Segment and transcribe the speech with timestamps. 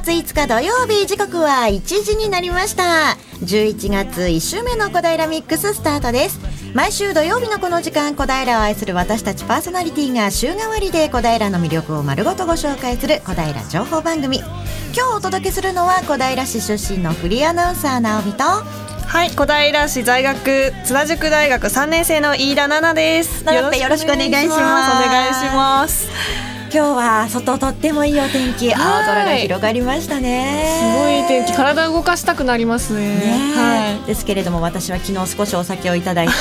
[0.00, 3.16] 月5日土曜日時刻は1時になりました。
[3.40, 6.38] 11月1週目の小平ミックススタートです。
[6.74, 14.40] 毎週土曜日のこの時間小平を愛する私たちパーソナリティが週替わりで小平の魅力を丸ごとご紹介する小平情報番組。
[14.94, 23.44] 今日お届けするのは小平市出身のフリーアナウンサー直美とはい小平市在学津田塾大学3年生の飯田奈々です。
[23.46, 24.58] よろしくお願いします。
[24.58, 30.80] お願いします今日は外とってもいいお天気、青空が広がりましたね。
[30.80, 33.14] すごい天気、体動かしたくなりますね。
[33.14, 36.32] ねはい、ですけれども、私は昨日少しお酒をいただいて、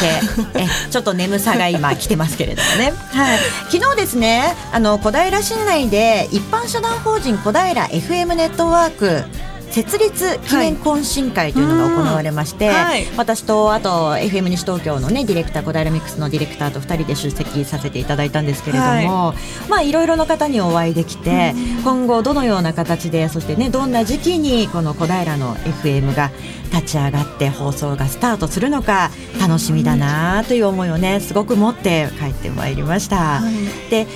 [0.60, 2.94] え、ちょっと眠さが今来てますけれどもね。
[3.12, 3.38] はい、
[3.72, 9.24] 昨日ですね、あの小平市内で一般社団法人小平 FM ネットワーク
[9.72, 26.32] 設立記念懇親会というのが行われまして、はい、私とあと FM 西東京のねディレクター小平ミックスのディレクターと2人で出席させていただいたんですけれども、はい、まあいろいろな方にお会いできて、今後どのような形でそしてねどんな時期にこの小平の FM が
[26.72, 33.42] 立ち上がって放送がスタートするのか楽しみだなという思いをねすごく持って帰ってまいりました。
[33.42, 34.08] はい、で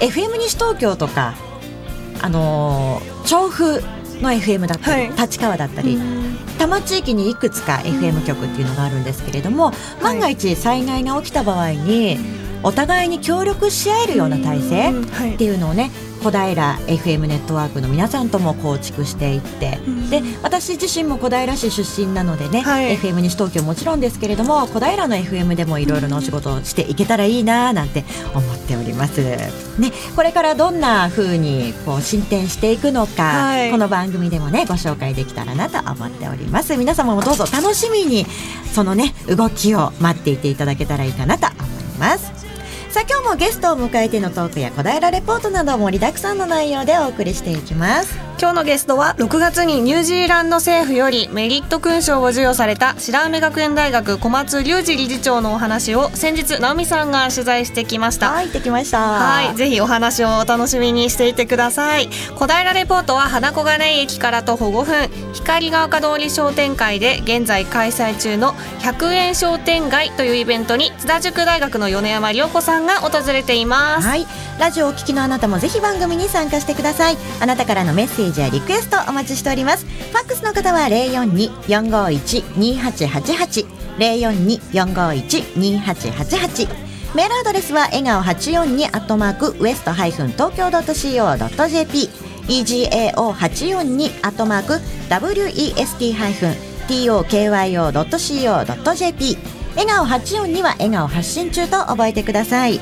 [0.00, 1.34] FM 西東京とか
[2.22, 3.82] あの調布
[4.20, 5.98] の FM だったり、はい、立川だったり
[6.58, 12.18] 多摩地域にいくつか FM 局っていうのがあるんですけれども、万が一災害が起きた場合に
[12.62, 15.90] お互いに協力し合えるような体制っていうのをね
[16.22, 29.20] 小平 FM ネットワークの皆さんとも構築していって、うん、で私自身も小平市出身なのでね、はい、FM 西東京もちろんですけれども小平の FM でもいろいろなお仕事をしていけたらいいななんて思っております。
[29.20, 36.76] ね、これからどんな風にこう進展していくのか、はい、この番組でもねご紹介できたらなと思っております。
[36.76, 38.26] 皆様もどうぞ楽しみに
[38.74, 42.39] そのね動きを待っていていただけたらいいかなと思います。
[42.90, 48.29] さあ今日もゲストを迎えてのトークや小平レポートなど盛りだくさんの内容でお送りしていきます。
[48.40, 58.98] 今日のゲストは6月にニュージーランド政府よりメリット勲章を授与された白梅学園大学小松隆二理事長のお話を先日直美さんが取材してきましたはい行ってきました。
[58.98, 62.08] はいぜひお話をお楽しみにしていてください。
[62.34, 65.10] 小平レポートは花小金井駅から徒歩5分。
[65.34, 74.08] 光が丘通り商店会で現在開催中の100円商店街というイベントに津田塾大学の米山良子さんが訪れています。
[74.08, 74.26] はい
[74.58, 77.16] ラジオをお聞きのあなたもぜひ番組に参加してください。
[77.40, 79.84] あなたからのメッセージージやリクエストお待ちしております。
[79.86, 83.66] ファックスの方は042-451-2888
[83.98, 92.08] 042-451-2888メールアドレスは笑顔842アットマークウエストハイフン東京 .co.jp
[92.46, 94.74] egao842 アットマーク
[95.08, 96.50] west ハイフン
[96.88, 99.36] tokyo.co.jp
[99.76, 102.80] 笑顔842は笑顔発信中と覚えてください。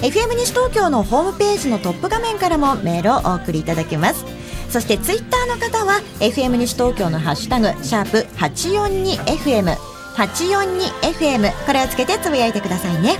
[0.00, 4.24] FM 西東京のホームページのトップ画面からもメールをお送りいただけます。
[4.70, 9.76] そしてツイッターの方は FM 西東京のハッシュタグシャープ 842FM
[10.14, 13.18] 842FM これをつけてつぶやいてくださいね。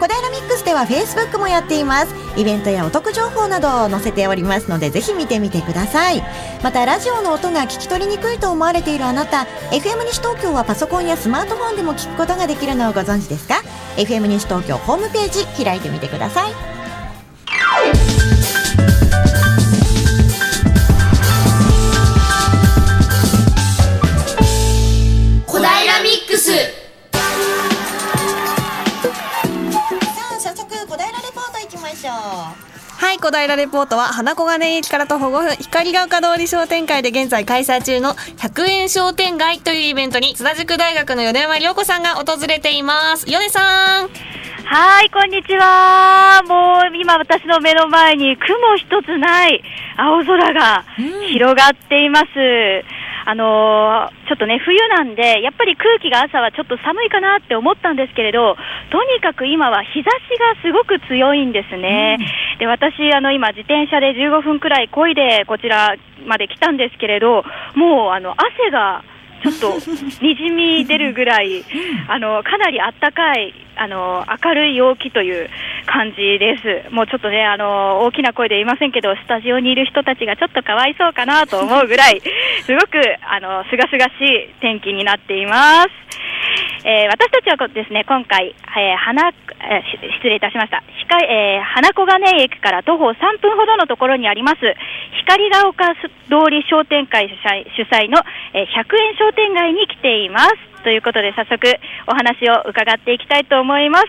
[0.00, 2.14] 小平ミックスでは Facebook もやっています。
[2.36, 6.24] イベントやお得情報などを載せておりますのでぜひ見てみてください。
[6.64, 13.62] またラジオの音が聞き取りにくいと思われているあなた FM 西東京はパソコンやスマートフォンでも聞くことができるのをご存知ですか
[13.96, 16.71] ？FM 西東京ホームページ開いてみてください。
[32.08, 44.08] はい小平レポートは花小金井駅から徒歩5分光が丘通り商店会で現在開催中の100円商店街というイベントに津田塾大学の米山涼子さんが訪れています米さん
[44.64, 46.40] はい、こんにちは。
[46.48, 49.62] もう今私の目の前に雲一つない
[49.98, 50.84] 青空が
[51.28, 52.24] 広がっています。
[52.26, 58.56] うんあのー、ちょっとね、冬なんで、やっぱり空気が朝はちょっと寒いかなって思ったんですけれど、
[58.90, 62.18] とにかく今は日差しがすごく強いんですね。
[62.18, 65.94] うん、で、私、あの、今、自転車で15分くらい漕いで、こちら
[66.26, 69.04] まで来たんですけれど、もう、あの、汗が、
[69.42, 69.74] ちょっと
[70.24, 71.64] にじみ出るぐらい、
[72.08, 75.50] あのかなりあったかいあの明るい陽気という
[75.86, 76.94] 感じです。
[76.94, 82.20] もうちょっとね、あの大きな声で言いませんけど、スタジオにいる人たちがちょっとかわいそうかなと思うぐらい、
[82.64, 85.88] すごくあの清々しい天気になっています。
[86.84, 90.82] えー、私たちはですね、今回、えー、花、えー、失礼いたしました。
[91.22, 94.58] えー、花小金井駅から徒歩3分ほどのところにあります、
[95.20, 98.18] 光が丘通り商店会主催主催の、
[98.54, 100.56] えー、100円商店街に来ています。
[100.82, 101.62] ということで早速
[102.08, 104.06] お話を伺っていきたいと思います。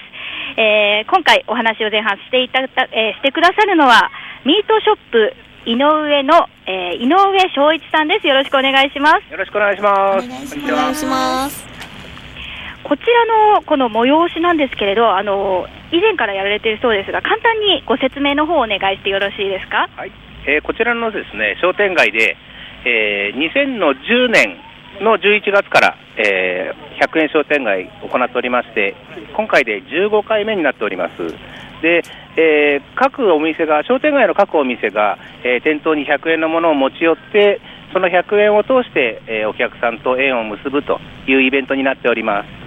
[0.57, 4.09] えー、今回お話を前半していただ、えー、してくださるのは、
[4.45, 5.33] ミートショップ
[5.65, 8.27] 井上の、えー、井上翔一さんです。
[8.27, 9.31] よろしくお願いします。
[9.31, 10.25] よろしくお願いします。
[10.25, 11.72] お願いします。
[12.83, 19.89] こちらのこの催しなんですけれど、あの以前からやられているそうですが、簡単にご説明の方をお願いしてよろしいですか？
[19.95, 20.11] はい。
[20.45, 22.35] えー、こちらのですね商店街で、
[22.85, 24.57] えー、2010年
[25.01, 28.95] の11月から、えー、100円商店街を行っておりまして、
[29.35, 31.33] 今回で15回目になっております。
[31.81, 32.03] で、
[32.37, 37.59] えー、各お店が、商店街の各お店が、えー、店頭に100円のものを持ち寄って、
[37.91, 42.62] その100円を通して、えー、お客さんと縁を結ぶというイベントになっております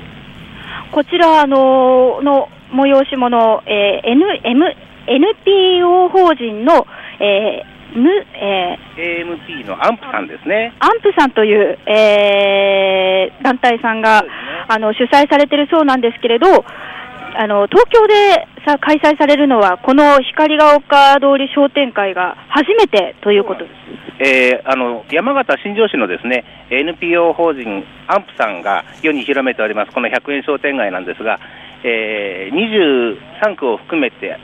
[0.92, 4.64] こちらあのの催し物、えー N M、
[5.06, 6.86] NPO 法人の、
[7.20, 10.74] えーむえー、AMP のアンプさんですね。
[10.80, 14.28] アンプさんという、えー、団体さんが、ね、
[14.68, 23.72] あの主催されているそうなんですけれど、あの東京でさ開催されるのは、この光が丘通り商店会が初めてということです。
[24.18, 31.38] えー、あの山形新庄市のですね NPO 法人アンプさんが世に広めておりますこの100円商店街なんですが、
[31.84, 34.38] えー、23区を含めて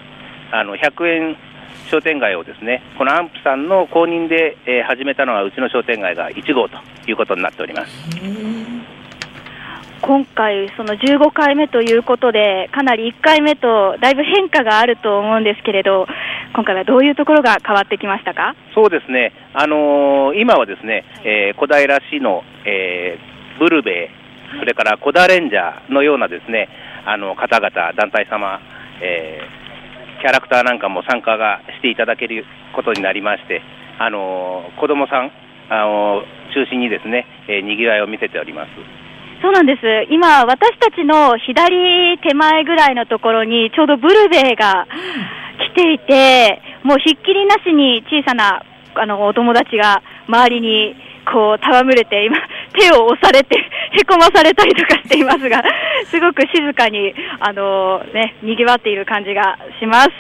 [0.53, 1.37] あの100円
[1.91, 6.77] 商店街をですねこのアンプさんの公認で、えー、始めたのはうちの商店街が1号と
[7.09, 9.02] いうことになっております。
[10.03, 16.09] 今回、その15回目ということで、かなり1回目とだいぶ変化があると思うんですけれど、
[16.55, 18.57] 今回はどういうところが変わってきましたか？
[18.75, 26.69] そうですね、あのー、今はですね、えー、小平市の、えー、ブルベイ、それから小田レンジャーのようなですね
[27.07, 28.61] あの方々、団体様、
[29.01, 32.45] えー、キャラクターなんかも参加がしていただける
[32.75, 33.63] ことになりまして、
[34.01, 35.31] あのー、子供さん、
[35.71, 39.02] あのー、中心にですね、えー、にぎわいを見せております。
[39.43, 39.83] そうなんです。
[40.09, 44.87] 今、私たちの左手前ぐらいのところに、ちょうどブルベイが
[45.75, 48.63] 来ていて、もうひっきりなしに小さな
[48.95, 50.95] あのお友達が周りに
[51.27, 52.37] こう戯れて、今、
[52.79, 55.63] 手を押されて、へこまされたりとかしていますが、
[56.07, 60.11] すごく静かに、あのね、賑わっている感じがします。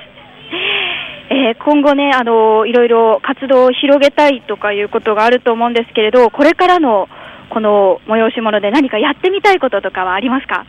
[1.30, 7.08] えー、今後ね、あのいろいろ活動を広げたいとかいうことがあると思うんですけれど、これからの
[7.52, 10.64] この催し物で何かやってみたいこととかはありますか？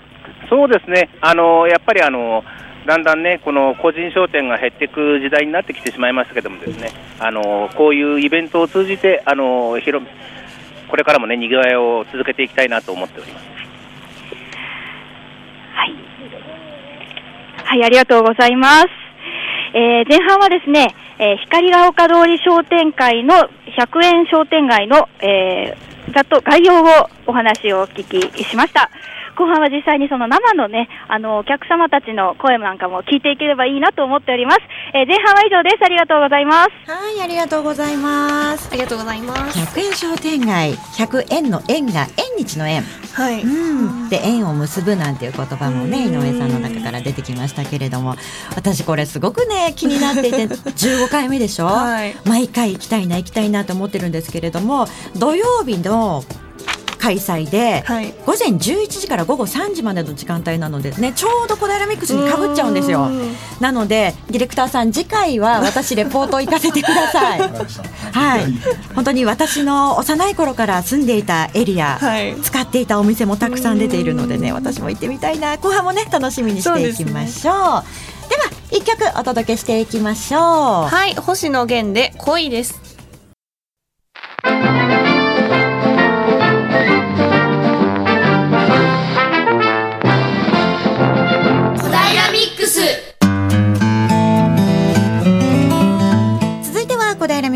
[0.49, 2.43] そうですね、あのやっぱりあの
[2.85, 10.05] だんだんね、この個人商店が減っていく時代になってきてしまいましたけども、ですねあのこういうイベントを通じて、あの広
[10.89, 13.45] これからもね、にぎわいを続けていきたいなと思っております。
[15.73, 15.95] はい、
[17.63, 18.87] はい、ありがとうございます。
[19.73, 23.35] えー、前半はですね、えー、光が丘通り商店会の
[23.77, 28.89] 100円商店街の、えーざっと概要をお話をお聞きしました。
[29.35, 34.59] 後半は実際にその生のね、あの、お客様たちの声なんかも聞いていければいいなと思っております。
[34.93, 35.77] えー、前半は以上です。
[35.83, 36.69] ありがとうございます。
[36.85, 38.69] はい、ありがとうございます。
[38.71, 39.59] ありがとうございます。
[39.59, 42.83] 100円商店街、100円の円が縁日の円。
[43.13, 43.41] はい。
[43.43, 44.09] うん。
[44.09, 48.15] で、縁を結ぶなんていう言葉もね、井上さんの中から出てきましたけれども、
[48.55, 51.65] 私これすごくね、気になっていて、 15回目でしょ？
[51.67, 52.15] はい。
[52.25, 56.23] 毎回行きたいな、行きたいなと思ってるんですけれども、土曜日の
[57.03, 63.09] 開催で、はい、午前11時から午後3時までの時間帯なのでねちょうど小平ミックスにかぶっちゃうんですよ。
[63.59, 67.39] なのでディレクターさん次回は私レポート行かせてください。
[68.13, 68.45] はい。
[68.95, 75.57] 本当に私の幼い頃から住んでいたエリア、はい、使っていたお店もたくさん出ているのでね私も行ってみたいな。
[75.57, 77.53] 後半もね楽しみにしていきましょう。
[77.53, 77.83] では
[78.71, 80.41] 一曲お届けしていきましょう。
[80.87, 81.15] はい。
[81.15, 82.81] 星野源で恋です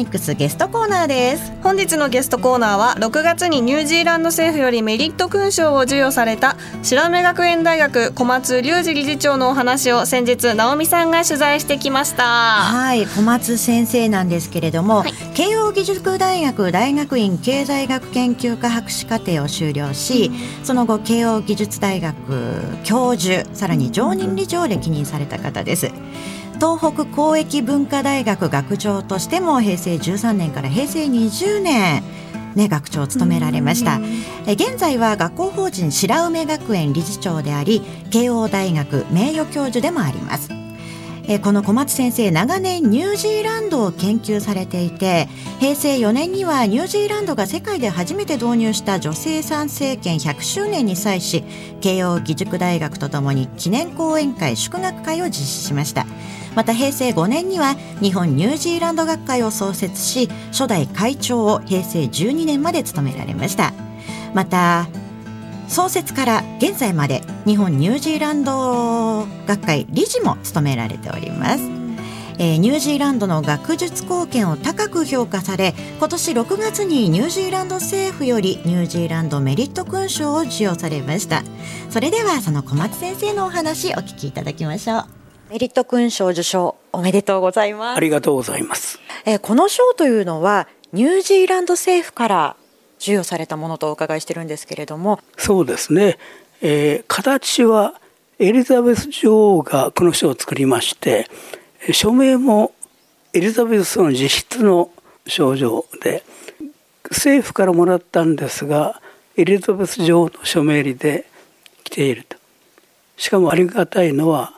[0.08, 1.52] ックスゲストコーナーです。
[1.62, 12.24] 本日のゲストコーナーは6月にニュージーランド政府よりメリット勲章を授与された白目学園大学小松隆二理事長のお話を先日直美さんが取材してきました。
[12.24, 22.16] はい小松先生なんですけれども、はい、慶應義塾大学大学院経済学研究科博士課程を修了し、うん、その後慶應義塾大学
[22.84, 25.92] 教授さらに常任理事を歴任された方です、
[26.58, 32.04] 東北公益文化大学学長としても平成13年から平成20年
[32.56, 34.00] ね、学長を務められました。
[34.48, 40.50] え現在は学校法人白梅学園理事長であり慶応大学名誉教授でもあります。
[41.30, 45.28] えこの小松先生長年ニュージーランドを研究されていて
[45.60, 51.44] 平成4年にはニュージーランドが世界で初めて導入した女性参政権100周年に際し
[51.82, 56.08] 慶應義塾大学とともに記念講演会祝賀会を実施しました
[56.58, 63.74] また平成5年には日本ニュージーランド学会を創設し初代会長を平成12年まで務められました。
[64.34, 64.88] また
[65.68, 71.64] 創設から現在まで日本ニュージーランド学会理事も務められております。
[72.40, 81.44] えー、ニュージーランドの学術貢献を高く評価され今年6月にニュージーランド政府よりニュージーランドメリット勲章を授与されました。
[81.92, 85.27] それではその小松先生のお話お聞きいただきましょう。
[85.50, 87.98] メリット勲章受賞おめでとうございます。
[87.98, 92.56] ありがとうございます、えー、この賞というのはニュージーランド政府から
[93.00, 95.20] 授与されたものとお伺いしてるんですけれども。
[95.38, 96.18] そうですね、
[96.62, 97.94] えー、形は
[98.40, 101.30] エリザベス女王がこの書を作りまして
[101.94, 102.74] 署名も
[103.34, 104.92] エリザベスの自筆の
[105.28, 106.24] 症状で
[107.10, 109.02] 政府からもらったんですが
[109.38, 111.26] エリザベス女王の署名入りで
[111.86, 112.36] 来ていると。
[113.16, 114.57] しかもありがたいのは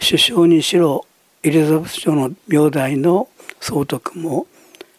[0.00, 1.04] 首相にしろ
[1.42, 3.28] エリザベス女王の名代の
[3.60, 4.46] 総督も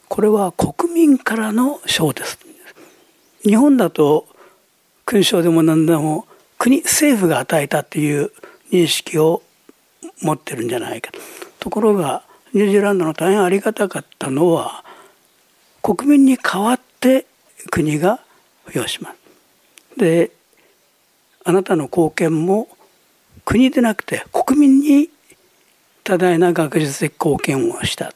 [0.07, 2.39] これは国民からの賞です
[3.43, 4.27] 日本だと
[5.05, 6.27] 勲章でも何でも
[6.57, 8.31] 国政府が与えたっていう
[8.71, 9.41] 認識を
[10.21, 11.11] 持ってるんじゃないか
[11.59, 14.83] ところがニュージーランドの大変ありがたかったのは
[15.81, 17.25] 国民に代わって
[17.71, 18.19] 国が
[18.65, 19.17] 付与します。
[19.97, 20.31] で
[21.43, 22.67] あなたの貢献も
[23.45, 25.09] 国でなくて国民に
[26.03, 28.13] 多大な学術的貢献をした。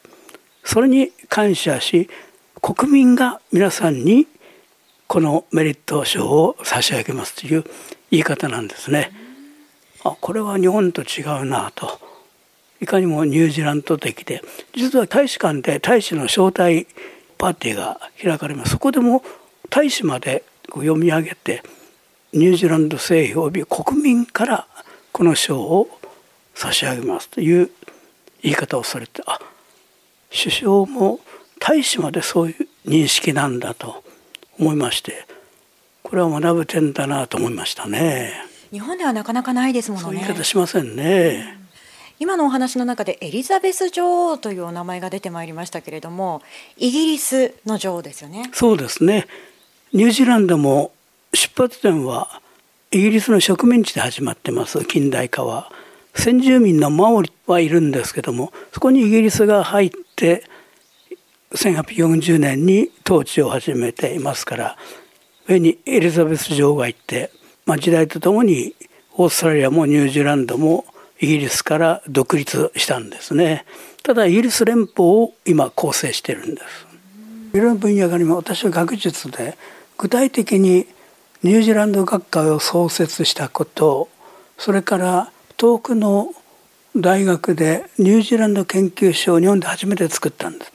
[0.64, 2.08] それに感謝し
[2.60, 4.26] 国民が皆さんに
[5.06, 7.64] このメリット賞を差し上げますという
[8.10, 9.12] 言い方なんですね。
[10.02, 12.00] あこれは日本と違うなと。
[12.80, 14.42] いかにもニュージーランド的で
[14.74, 16.86] 実は大使館で大使の招待
[17.38, 18.72] パーティーが開かれます。
[18.72, 19.22] そこでも
[19.70, 21.62] 大使まで読み上げて
[22.32, 24.66] ニュージーランド政府及び国民から
[25.14, 25.88] この賞を
[26.56, 27.70] 差し上げますという
[28.42, 29.38] 言い方をされてあ
[30.28, 31.20] 首相も
[31.60, 34.02] 大使までそういう認識なんだと
[34.58, 35.24] 思いまして
[36.02, 38.32] これは学ぶ点だなと思いましたね。
[38.72, 40.04] 日本ではなかなかないですものね。
[40.04, 41.58] そういう言い方しませんね、
[42.18, 46.42] 今のお話の中でエリザベス女王というお名前が出てまいりましたけれども
[46.76, 48.50] イギリスの女王ですよね。
[48.52, 49.28] そうですね。
[49.92, 50.92] ニュージーランドも
[51.32, 52.40] 出発点は
[52.94, 55.68] イギリスの植民地で始まってます近代化は。
[56.14, 60.44] 先住民のマオリはいるんですけどもそこにイギリスが入って
[61.50, 64.76] 1840年に統治を始めていますから
[65.48, 67.32] 上にエリザベス女王がいて、
[67.66, 68.76] まあ、時代とともに
[69.16, 70.84] オーストラリアもニュージーランドも
[71.18, 73.64] イギリスから独立したんですね。
[74.04, 76.86] ただイギリス連邦を今構成してるんです。
[77.54, 78.36] いろんな分野があります。
[78.36, 79.58] 私は学術で
[79.98, 80.86] 具体的に
[81.44, 84.08] ニュージーランド学会を創設したこと
[84.56, 86.32] それから遠くの
[86.96, 90.72] 大学でニュージーランド研究所を日本で初めて作ったんです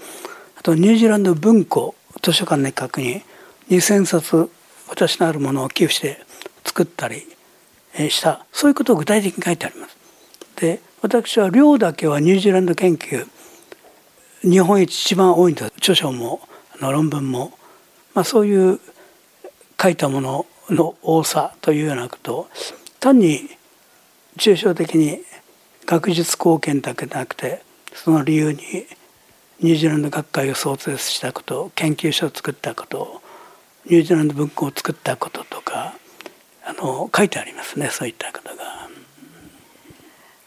[0.60, 3.24] あとニュージーランド文庫図書館の一角に
[3.70, 4.52] 2,000冊
[4.88, 6.24] 私のあるものを寄付して
[6.64, 7.26] 作ったり
[8.12, 9.98] したそういうことを具体的に書いてあります。
[10.58, 13.28] で私は量だけはニュージーランド研究
[14.42, 16.42] 日本一一番多いんです著書も
[16.80, 17.58] あの論文も、
[18.14, 18.80] まあ、そういう
[19.82, 22.48] 書いたものの多さというようなことを
[23.00, 23.50] 単に
[24.38, 25.20] 抽象的に
[25.86, 27.62] 学術貢献だけでなくて
[27.94, 28.60] その理由に
[29.62, 33.22] ニュージーランド学会を創設したこと研究所を作ったこと
[33.86, 35.96] ニュージーランド文庫を作ったこととか
[36.66, 38.88] あの書いてありますねそういったことが。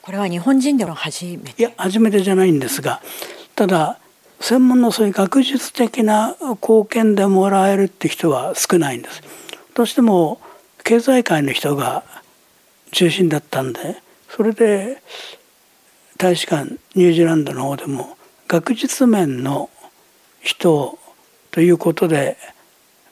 [0.03, 3.01] これは日本人では初めていや初めてじゃないんですが
[3.55, 3.99] ただ
[4.41, 9.23] 専門のそういう学術的な貢献でもらえるって人は少ないんです。
[9.75, 10.41] どうしても
[10.85, 12.05] 経済界の人が
[12.91, 13.97] 中心だったんで
[14.29, 15.03] それで
[16.19, 18.17] 大使館ニュージーランドの方でも
[18.49, 19.71] 学術面の
[20.41, 20.99] 人
[21.51, 22.37] ということで、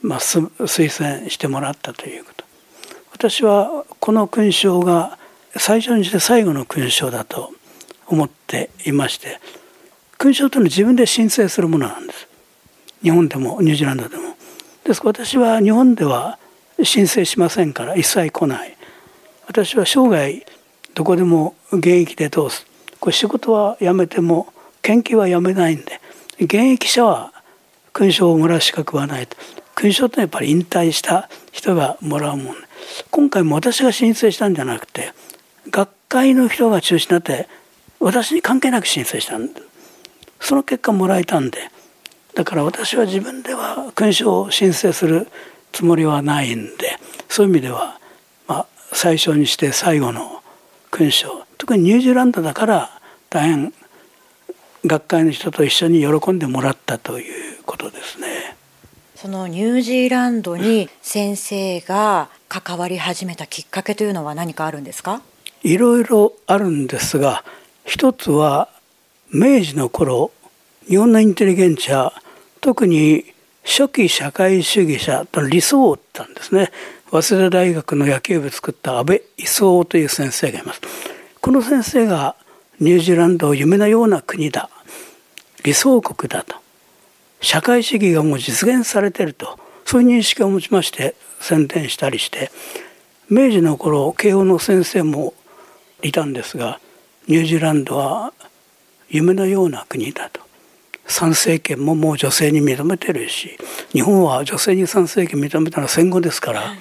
[0.02, 0.48] まあ、推
[0.96, 2.44] 薦してもらったということ。
[3.12, 5.18] 私はこの勲章が
[5.56, 7.52] 最初にして最後の勲章だと
[8.06, 9.40] 思っていまして
[10.18, 12.28] 勲章というのは自分で申請するものなんです。
[13.02, 14.36] 日本でもニュージーランドでも。
[14.84, 16.38] ですから私は日本では
[16.84, 18.76] 申請しませんから一切来ない。
[19.46, 20.46] 私は生涯
[20.94, 22.66] どこでも現役で通す。
[22.98, 26.00] これ仕事は辞めても研究はやめないんで
[26.38, 27.32] 現役者は
[27.92, 29.36] 勲章をもらう資格はないと。
[29.80, 32.52] 勲章ってやっぱり引退した人がもらうもんね
[33.10, 35.14] 今回も私が申請したんじゃなくて
[35.70, 37.48] 学会の人が中心になって
[37.98, 39.62] 私に関係なく申請したんで
[40.38, 41.70] その結果もらえたんで
[42.34, 45.28] だから私は自分では勲章を申請する
[45.72, 46.98] つもりはないんで
[47.28, 47.98] そういう意味では、
[48.46, 50.42] まあ、最初にして最後の
[50.90, 53.72] 勲章特にニュージーランドだから大変
[54.84, 58.56] 学会の人と一緒に喜んでもらったということですね。
[59.14, 65.20] そのニュージーランドに先生が関わり始めたきっかけというのは何かあるんですか？
[65.62, 67.44] いろいろあるんですが
[67.84, 68.70] 一つは
[69.30, 70.32] 明治の頃
[70.88, 72.12] 日本のインテリゲンチャー
[72.62, 73.26] 特に
[73.70, 76.72] 初期社会主義者と理想を打ったんですね。
[77.12, 80.80] 早稲田大学の野球部作った安倍勲という先生がいます。
[81.40, 82.34] この先生が
[82.80, 84.68] ニュージーランドを夢のような国だ。
[85.62, 86.56] 理想国だと。
[87.40, 89.56] 社会主義がもう実現されてると。
[89.84, 92.50] そういう認識を持ちまして宣伝したりして。
[93.28, 95.32] 明治の頃慶応の先生も
[96.02, 96.80] いたんですが
[97.28, 98.32] ニュージーランドは
[99.08, 100.49] 夢のような国だと。
[101.06, 103.58] 参政権ももう女性に認めてるし
[103.92, 106.74] 日本は女性に参政権認めたのは戦後ですから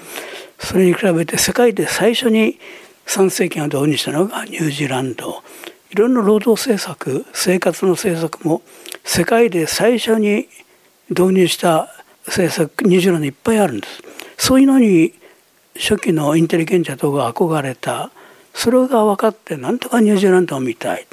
[0.60, 2.60] それに比べて世界で最初に
[3.06, 5.42] 参政権を導入したのがニュージーランド。
[5.90, 8.62] いろんな労働政策生活の政策も
[9.04, 10.48] 世界で最初に
[11.10, 11.90] 導入した
[12.28, 14.04] 政策ニュージーランドいっぱいあるんです。
[14.38, 15.14] そういうのに
[15.76, 18.12] 初期のインテリゲンチャとが憧れた。
[18.54, 21.08] それが分かってなんとかニュージーランドを見たい。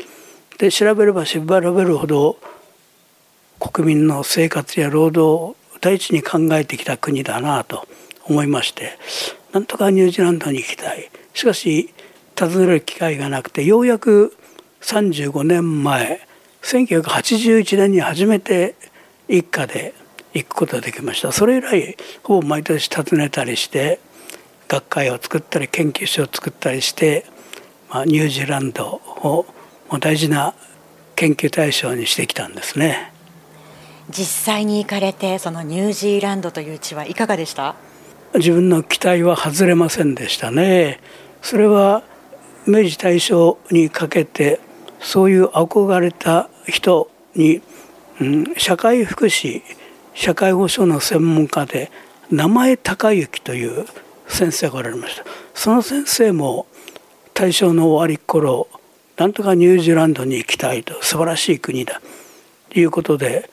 [0.59, 2.37] で調べれば調べるほど
[3.73, 7.87] 国民の生活や労働を第一に考えてきた国だなと
[8.25, 8.99] 思いまして
[9.53, 11.11] なんとかニュージーランドに行きたい。
[11.33, 11.93] しかし
[12.39, 14.37] 訪ねる機会がなくてようやく
[14.83, 16.21] 35年前
[16.63, 18.75] 1981年に初めて
[19.29, 19.95] 一家で
[20.35, 21.33] 行くことができました。
[21.33, 24.01] それ以来ほぼ毎年訪ねたりして
[24.69, 27.25] 学会を作ったり研究所を作ったりして、
[27.89, 29.47] まあ、ニュージーランドを
[30.01, 30.55] 大事な
[31.15, 33.16] 研究対象にしてきたんですね。
[34.11, 37.75] 実際に行かれてそのニュージーランドという地はいかがでした？
[38.35, 41.01] 自分の期待は外れませんでしたね。
[41.43, 42.03] それは
[42.67, 44.61] 明治大正にかけて
[45.01, 47.63] そういう憧れた人に、
[48.21, 49.63] うん、社会福祉
[50.15, 51.91] 社会保障の専門家で
[52.30, 53.87] 名前高之という
[54.26, 55.25] 先生がおられました。
[55.54, 56.67] その先生も
[57.35, 58.69] 大正の終わり頃
[59.17, 62.00] なんとかニュージーランドに行きたいと素晴らしい国だ
[62.71, 63.50] ということで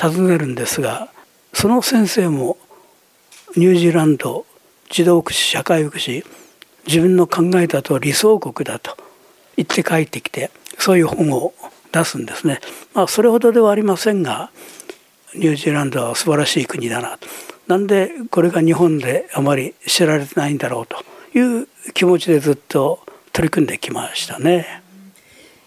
[0.00, 1.08] 訪ねるんですが
[1.52, 2.56] その先生も
[3.56, 4.46] ニュージーランド
[4.90, 6.24] 児童福祉社会福祉
[6.86, 8.96] 自分の考えたと理想国だと
[9.56, 11.54] 言って帰ってきてそういう本を
[11.92, 12.60] 出すんですね。
[12.92, 14.50] まあ、それほどではありませんが
[15.34, 17.28] ニュージーランドは素晴らしい国だなと。
[17.68, 21.02] なんでこれが日本であまり知られてないんだろうと
[21.38, 23.00] いう気持ちでずっと
[23.32, 24.82] 取り組んできましたね。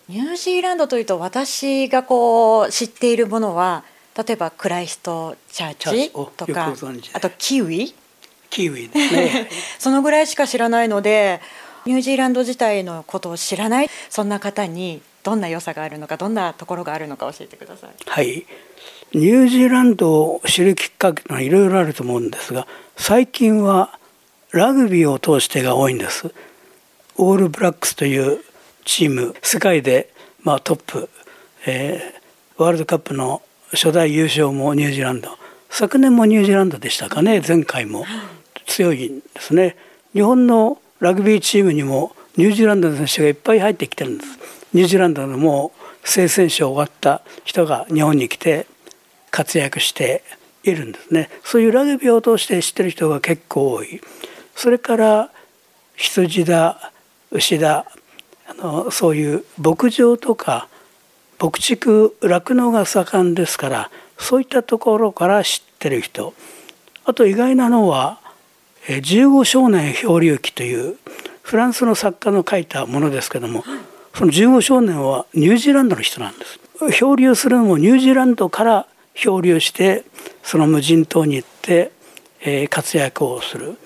[0.08, 3.84] ニュージーランドというと私がこう知っているものは
[4.18, 6.74] 例えばクライストチャーチとか
[7.14, 7.94] あとキウイ？
[8.50, 9.50] キウイですね。
[9.78, 11.40] そのぐらいしか知らないので
[11.86, 13.90] ニュージーランド自体のことを知らない。
[14.10, 17.90] そんな方にどんな良さがあるのかどんなところがあるのか教えてください。
[18.06, 18.46] はい。
[19.14, 23.98] ニュージーランドを知るきっかけはいろいろあると思うんですが最近は
[24.52, 26.34] ラグビーを通してが多いんです。
[27.18, 28.44] オールブラックスという
[28.86, 31.10] チーム世界でまあトップ、
[31.66, 35.30] えー、ワールドカップの初代優勝もニュージーランド。
[35.70, 38.06] 昨年もニュージーランドでしたかね前回も。
[38.66, 39.76] 強いんですね。
[40.14, 44.40] 日本のラグビーチームにもニュージーランドの選手がいっぱい入ってきてるんです。
[44.74, 48.68] ニュージーランドのもう正選手終わった人が日本に来て
[49.32, 50.24] 活躍して
[50.64, 51.30] いるんですね。
[51.44, 54.02] そういうラグビーを通して知ってる人が結構多い。
[54.56, 55.30] それから
[55.96, 56.92] 羊だ
[57.32, 57.86] 牛だ
[58.48, 60.70] あのそういう牧場とか
[61.40, 66.34] 牧畜酪農が盛んですからそういったところから知ってる人。
[67.06, 68.20] あと意外なのは
[68.88, 70.98] 「15少年漂流記」という
[71.42, 73.64] フランスの作家の書いたものですけども
[74.14, 76.60] その15少年はニュージーランドの人なんです。
[76.92, 80.04] 漂流するのもニュージーランドから漂流して
[80.44, 81.92] その無人島に行って、
[82.42, 83.78] え、活躍をする。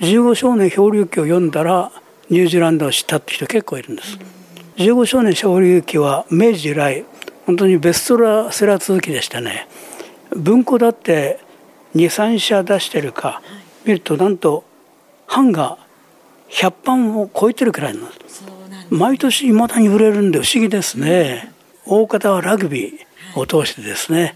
[0.00, 1.92] 15少年漂流記を読んだら
[2.28, 4.18] ニュージーランドを知ったって人結構いるんです。
[4.80, 7.04] 15少年漂流記は明治以来
[7.44, 9.68] 本当にベストラセラー続きでしたね。
[10.34, 11.38] 文庫だって
[11.94, 13.42] 23社出してるか
[13.84, 14.64] 見るとなんと
[15.28, 15.76] 版が
[16.48, 18.42] 100版を超えてるくらいなんです。
[18.88, 21.52] 毎年いまだに売れるんで不思議ですね。
[21.84, 24.34] 大方はラグビーを通してですね、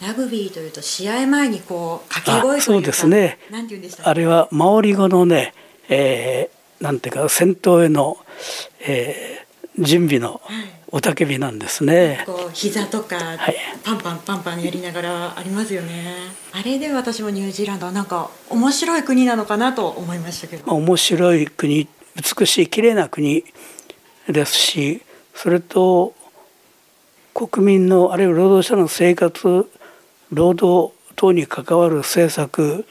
[0.00, 3.38] ラグビーというと試合前にこう掛け声そうですね。
[3.50, 5.52] なんて言うんでしたあれはマオリ語のね、
[5.90, 8.16] えー、なんていうか戦闘への、
[8.86, 10.40] えー、準備の
[10.92, 12.24] おたけびなんですね。
[12.26, 13.16] こう膝とか
[13.84, 16.14] パンパンパンパンやりながらありますよね。
[16.52, 20.72] あれで私もニュージーランドはなんか面白い国なのかなと思いましたけど。
[20.74, 21.86] 面白い国、
[22.38, 23.44] 美しい綺麗な国
[24.26, 25.02] ですし、
[25.34, 26.14] それと
[27.34, 29.66] 国民のあるいは労働者の生活、
[30.30, 32.86] 労働等に関わる政策、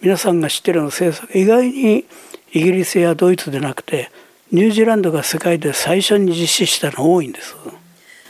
[0.00, 2.04] 皆さんが知ってるの政策意外に
[2.52, 4.10] イギリスやドイツでなくて
[4.52, 7.54] ニュージーランドが世界で最初に実施したの多いんです。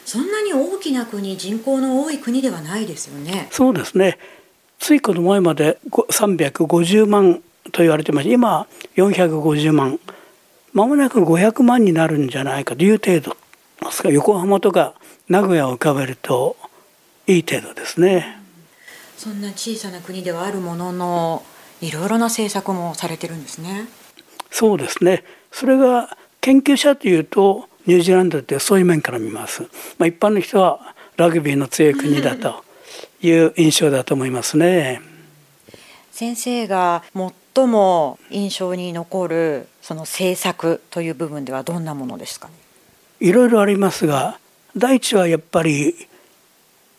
[0.04, 3.48] そんなに大きな国人口の多い国ではないですよね。
[3.50, 4.18] そうですね。
[4.78, 8.34] ついこの前まで350万と言われてました。
[8.34, 10.00] 今450万。
[10.72, 13.36] まもなく500万になるんじゃないかという程度
[13.80, 14.94] ですか横浜とか
[15.28, 16.56] 名古屋を浮かべると
[17.26, 18.38] いい程度ですね、
[19.16, 21.42] そんな小さな国ではあるものの
[21.80, 23.88] いろいろな政策もされてるんですね
[24.50, 25.24] そうですね。
[25.52, 29.62] それが研究者というとニュージーランドってそういう面から見ます、
[29.98, 32.64] まあ、一般の人はラグビーの強い国だと
[33.22, 35.00] いう印象だと思いますね。
[36.12, 37.02] 先生が
[37.54, 42.54] 最も印象に残るその政策という部分ではどんなものですか、ね、
[43.20, 44.38] いろいろありますが
[44.76, 45.94] 第一はやっぱり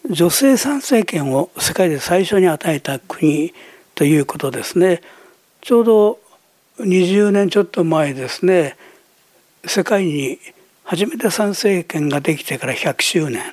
[0.10, 3.53] 女性参政権を世界で最初に与えた国
[3.93, 5.01] ということですね。
[5.62, 6.19] ちょうど
[6.79, 8.77] 20年ちょっと前ですね
[9.65, 10.39] 世界に
[10.83, 13.43] 初めて参政権ができてから100周年。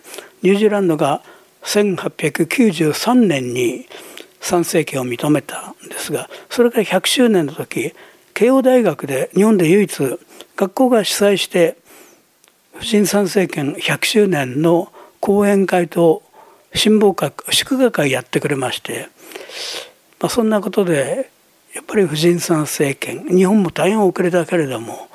[0.42, 1.22] ニュージーランドが
[1.62, 3.86] 1893年に
[4.40, 7.94] 参政権を認めたんですがそれから100周年の時
[8.34, 10.18] 慶応大学で日本で唯一
[10.56, 11.78] 学校が主催して
[12.74, 16.22] 婦人参政権100周年の講演会と
[16.74, 19.08] 親睦会祝賀会やってくれまして、
[20.20, 21.30] まあ、そんなことで
[21.74, 25.08] やっぱり婦人参政権日本も大変遅れたけれども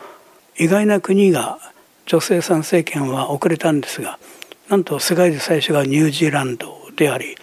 [0.57, 1.57] 意外な国が
[2.05, 4.19] 女性参政権は遅れたんですが
[4.67, 7.35] なんと世界で最初がニュージーランドであり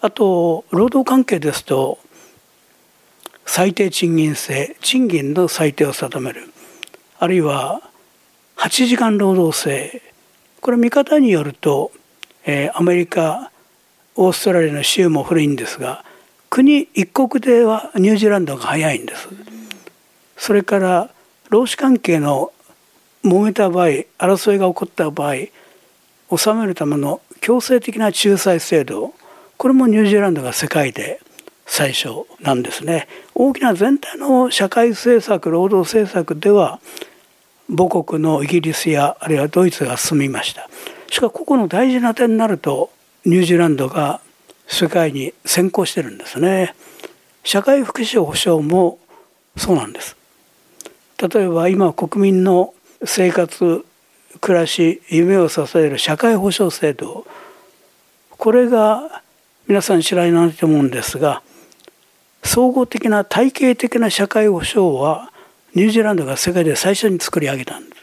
[0.00, 1.98] あと労働関係ですと
[3.46, 6.52] 最低賃金制賃金の最低を定める
[7.20, 7.80] あるいは
[8.56, 10.02] 8時間労働制
[10.60, 11.92] これ見方によると、
[12.44, 13.52] えー、アメリカ
[14.16, 16.04] オーストラリアの州も古いんですが
[16.54, 19.26] 国一国ではニュージーランドが早いんです。
[20.36, 21.10] それから
[21.48, 22.52] 労使関係の
[23.24, 23.86] 揉めた場合
[24.18, 29.14] 争いが起こった場合収めるための強制的な仲裁制度
[29.56, 31.20] これもニュージーランドが世界で
[31.64, 36.80] 最初なんですね大きな全体の社会政策労働政策では
[37.68, 40.68] 母国のイギリスやあるいはドイツが進みました
[41.08, 42.90] しかしここの大事な点になると
[43.24, 44.20] ニュージーランドが
[44.72, 46.74] 世界に先行してるんですね。
[47.44, 48.98] 社会福祉保障も
[49.54, 50.16] そうなんです。
[51.18, 52.72] 例えば今国民の
[53.04, 53.84] 生活
[54.40, 57.26] 暮らし夢を支える社会保障制度。
[58.30, 59.22] これが
[59.68, 61.42] 皆さん知らないと思うんですが
[62.42, 65.30] 総合的な体系的な社会保障は
[65.74, 68.02] ニュージーランドが世界で最初に作り上げたんです。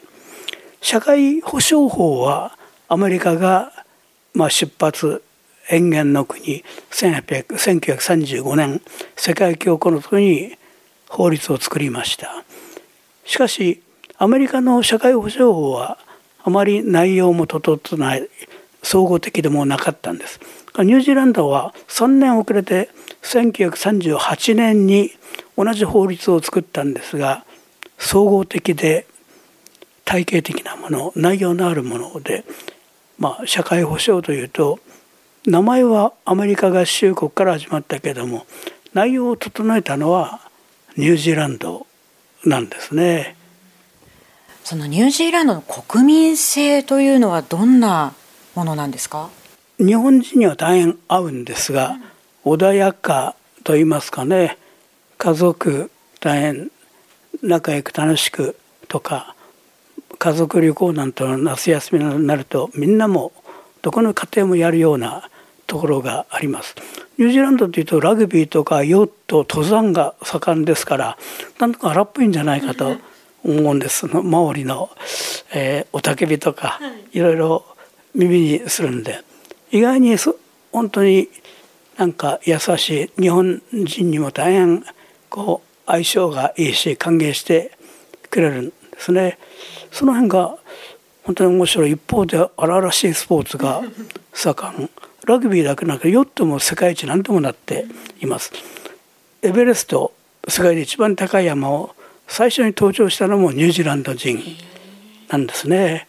[0.81, 2.55] 社会保障法は
[2.87, 3.73] アメリカが
[4.35, 5.23] まあ出発
[5.71, 8.81] 塩原の国1935年
[9.15, 10.57] 世界恐慌の時に
[11.07, 12.43] 法律を作りました。
[13.25, 13.81] しかし
[14.17, 15.97] アメリカの社会保障法は
[16.43, 18.27] あまり内容も整ってない
[18.81, 20.39] 総合的でもなかったんです。
[20.77, 22.89] ニュージーランドは3年遅れて
[23.23, 25.11] 1938年に
[25.57, 27.43] 同じ法律を作ったんですが
[27.97, 29.05] 総合的で
[30.05, 32.45] 体系的なもの内容のあるもので、
[33.17, 34.79] まあ、社会保障というと
[35.45, 38.45] 名前はアメリカ合衆国から始まったけれども
[38.93, 40.41] 内容を整えたのは
[40.97, 41.87] ニュージーランド
[42.45, 43.35] なんですね。
[44.63, 48.13] そのニュージーランドの国民性というのはどんな
[48.55, 49.29] ものなんですか？
[49.77, 51.97] 日本人には大変合うんですが、
[52.43, 54.57] うん、穏やかと言いますかね
[55.17, 56.71] 家族大変
[57.41, 59.35] 仲良く楽しくとか
[60.17, 63.31] 家族旅行なんて夏休みになるとみんなも
[63.81, 65.29] どこの家庭もやるような
[65.67, 66.75] ところがあります。
[67.17, 71.17] ニュージーランドというとラグビーとかヨット登山が盛んですから
[71.59, 72.95] なんとか荒っぽいんじゃないかと
[73.43, 74.89] 思うんですマオリの、
[75.53, 76.79] えー、おたけびとか
[77.11, 77.65] いろいろ
[78.15, 79.21] 耳にするんで
[79.69, 80.15] 意外に
[80.71, 81.27] 本当に
[81.97, 84.85] なんか優しい日本人にも大変
[85.29, 87.77] こう相性がいいし歓迎して
[88.29, 89.37] くれるんですね。
[89.91, 90.57] その辺が
[91.29, 93.83] 本当に面白い一方で荒々しいスポーツが
[94.33, 94.89] 盛ん
[95.25, 97.85] ラグビーだけなくヨットも世界一何ともなって
[98.19, 98.51] います
[99.43, 100.11] エベレスト
[100.47, 101.95] 世界で一番高い山を
[102.27, 104.41] 最初に登頂したのもニュージーランド人
[105.29, 106.07] なんですね。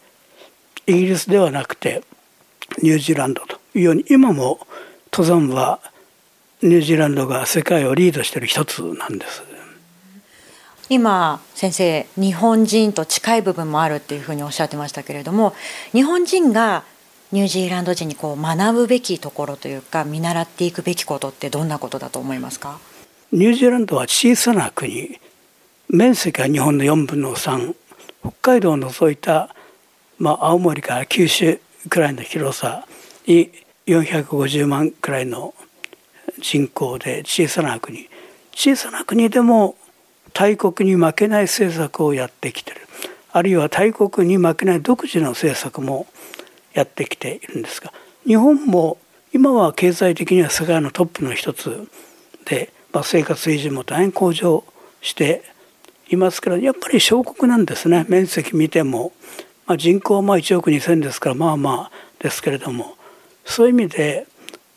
[0.87, 2.01] イギリスではなくて
[2.81, 4.65] ニュージーランドというように今も
[5.13, 5.81] 登山は
[6.63, 9.50] ニュージーランドが世界をリードしている一つなんです。
[10.93, 15.53] 今先生日本人と近い部分もあるっていうふうにおっしゃってましたけれども
[15.93, 16.83] 日本人が
[17.31, 22.77] ニュージーランド人にこう学ぶべきところというか見習っていくべきことってどんなことだと思いますか？
[23.31, 25.17] ニュージーランドは小さな国
[25.87, 27.73] 面積は日本の4分の3
[28.19, 29.55] 北海道を除いた、
[30.19, 32.85] まあ、青森から九州くらいの広さ
[33.25, 33.49] に
[33.87, 35.53] 450万くらいの
[36.41, 38.09] 人口で小さな国。
[38.53, 39.75] 小さな国でも
[40.33, 42.81] 大国に負けない政策をやってきてる。
[43.33, 46.07] あるいは大国に負けない独自の政策も
[46.73, 47.93] やってきているんですが
[48.25, 48.97] 日本も
[49.33, 51.87] 今は経済的には世界のトップの一つ
[52.45, 54.65] で、まあ、生活水準も大変向上
[55.01, 55.43] して
[56.09, 58.05] いますからやっぱり小国なんですね。
[58.09, 59.13] 面積見ても、
[59.65, 62.97] まあ、人口はまあ1億2,000ですからまあまあですけれども。
[63.45, 64.27] そういう意味で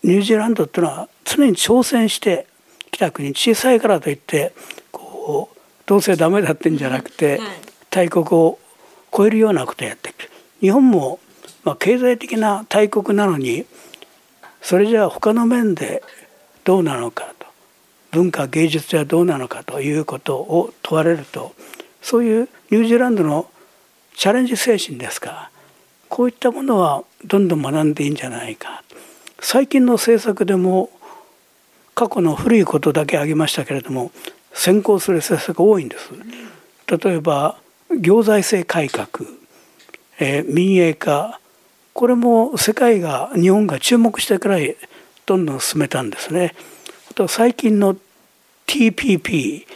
[0.02, 2.46] ニュージーランドっていうのは常に挑戦して
[2.92, 3.34] きた国。
[3.34, 4.54] 小さいからといって
[5.24, 7.40] こうどうせダメだってんじゃなくて
[7.88, 8.58] 大国を
[9.10, 11.18] 超えるようなことをやっていく日本も
[11.64, 13.64] まあ経済的な大国なのに
[14.60, 16.02] それじゃあ他の面で
[16.64, 17.46] どうなのかと
[18.10, 21.54] 文化芸術はどうなのかということを問われると
[22.02, 23.48] そういうニュージーランドの
[24.14, 25.50] チャレンジ精神ですか。
[26.08, 28.84] こういったものはどんどん学んでいいんじゃないか。
[29.40, 30.90] 最近の政策でも
[31.94, 34.12] 過去の古いことだけ挙げましたけれども
[34.54, 36.10] 先行する政策多いんです。
[36.86, 37.58] 例えば
[38.00, 39.28] 行財政改革、
[40.18, 41.40] えー、民営化
[41.92, 44.76] これも世界が日本が注目してからい
[45.26, 46.54] どんどん進めたんですね。
[47.10, 47.96] あと最近の
[48.66, 49.66] TPP、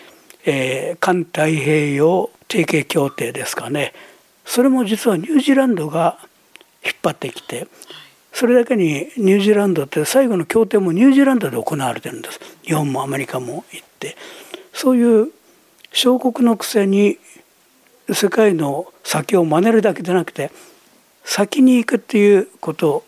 [0.44, 3.92] えー、環太平洋提携協定ですかね
[4.44, 6.18] それも実はニュージーランドが
[6.84, 7.68] 引っ張ってきて
[8.32, 14.16] それだけにニュージーランドって最後の協定もニュージーランドで行われてるんです日本もアメリカも行って
[14.78, 15.32] そういう
[15.92, 17.18] 小国のくせに
[18.10, 20.50] 世界の先を真似るだけでなくて
[21.24, 23.04] 先に行くっていうこと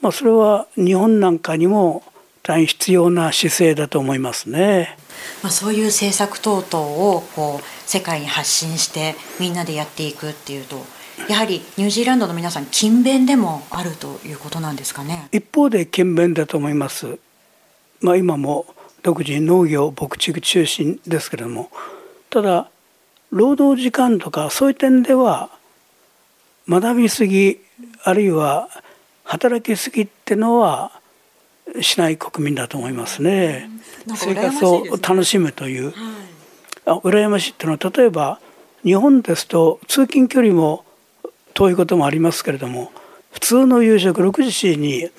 [0.00, 2.02] まあ、それは日本なんかにも
[2.42, 4.96] 大変必要な姿勢だと思いますね。
[5.42, 10.82] まあ、そういう政策等々をこう世界に発信してみんなでやっていくっていうと
[11.28, 17.18] やはりニュージーランドの皆さん勤勉でもあるということなんですかね一方で勤勉だと思います、
[18.00, 18.64] まあ、今も
[19.02, 21.70] 独自に農業牧畜中心ですけれども
[22.28, 22.70] ただ
[23.30, 25.50] 労働時間とかそういう点では
[26.68, 27.60] 学びすぎ
[28.02, 28.68] あるいは
[29.24, 30.92] 働きすぎってのは
[31.80, 33.70] しない国民だと思いますね。
[34.16, 35.92] 生活を楽しむという、
[36.84, 38.40] はい、羨ましいっていうのは例えば
[38.82, 40.84] 日本ですと通勤距離も
[41.54, 42.90] 遠いこともありますけれども
[43.30, 45.10] 普通の夕食6時に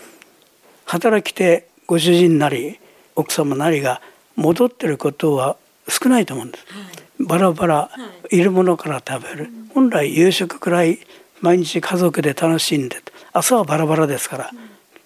[0.85, 2.79] 働き手ご主人なり
[3.15, 4.01] 奥様なりが
[4.35, 6.65] 戻ってることは少ないと思うんです。
[6.69, 7.89] はい、バラバラ、は
[8.31, 10.99] い、いるものから食べる、本来夕食くらい
[11.41, 13.01] 毎日家族で楽しんで
[13.33, 14.51] 朝はバラバラですから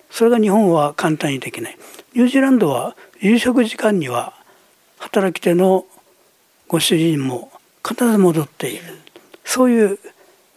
[0.09, 1.77] それが日本は簡単にできない。
[2.13, 4.33] ニュージーランドは夕食時間には
[4.97, 5.85] 働き手の
[6.67, 7.51] ご主人も
[7.87, 8.83] 必ず戻っている。
[9.43, 9.99] そういう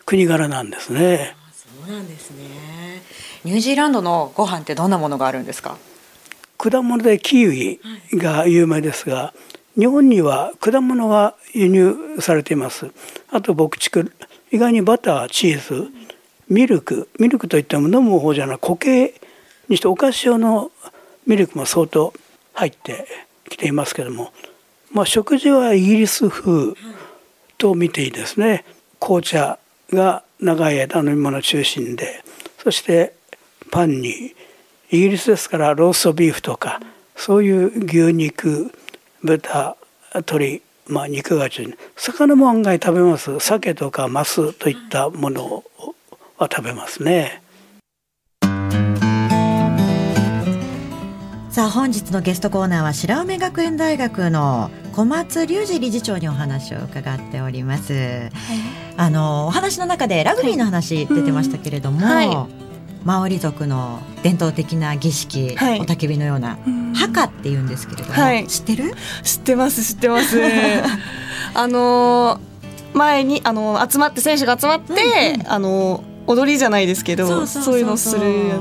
[0.06, 1.34] 国柄なんですね。
[1.52, 3.02] そうなんですね。
[3.44, 5.76] ニュージーランドのご飯ってどんなものがあるんですか？
[6.58, 7.80] 果物でキウイ
[8.14, 9.32] が有名ですが、
[9.78, 12.90] 日本には果物が輸入されています。
[13.30, 14.12] あと牧畜
[14.50, 15.88] 意外にバターチーズ
[16.48, 19.14] ミルクミルクといっても飲む方じゃない固形
[19.68, 20.72] にしてお菓子用の
[21.26, 22.12] ミルクも相当
[22.54, 23.06] 入って
[23.48, 24.32] きていますけども、
[24.90, 26.74] まあ、食事はイギリス風
[27.56, 28.64] と見ていいですね。
[28.98, 29.58] 紅茶
[29.92, 32.24] が長い間飲み物中心で
[32.58, 33.14] そして
[33.70, 34.34] パンに
[34.90, 36.80] イギリスですからローストビーフとか
[37.14, 38.72] そういう牛肉
[39.22, 39.76] 豚
[40.14, 45.62] 鶏まあ、肉が中心魚も案外食べます鮭とかマスといったもの
[46.38, 47.42] は食べますね。
[51.50, 57.92] さあ本日のゲストコーナーは白梅学園大学の小松隆二理事長にお話を伺っております。
[57.92, 58.30] はい、
[58.96, 62.28] あのお話の中でラグビーの話出てましたけれども、はい、
[63.08, 66.58] マオリ族の伝統的な儀式、はい、おたけびのような
[66.94, 68.92] ハカって言うんですけれども、知ってる？
[69.22, 70.38] 知ってます知ってます。
[71.54, 72.38] あの
[72.92, 78.52] 前にあの集まって選手が集まって、うんうん、あの踊りじゃないですけどそういうのする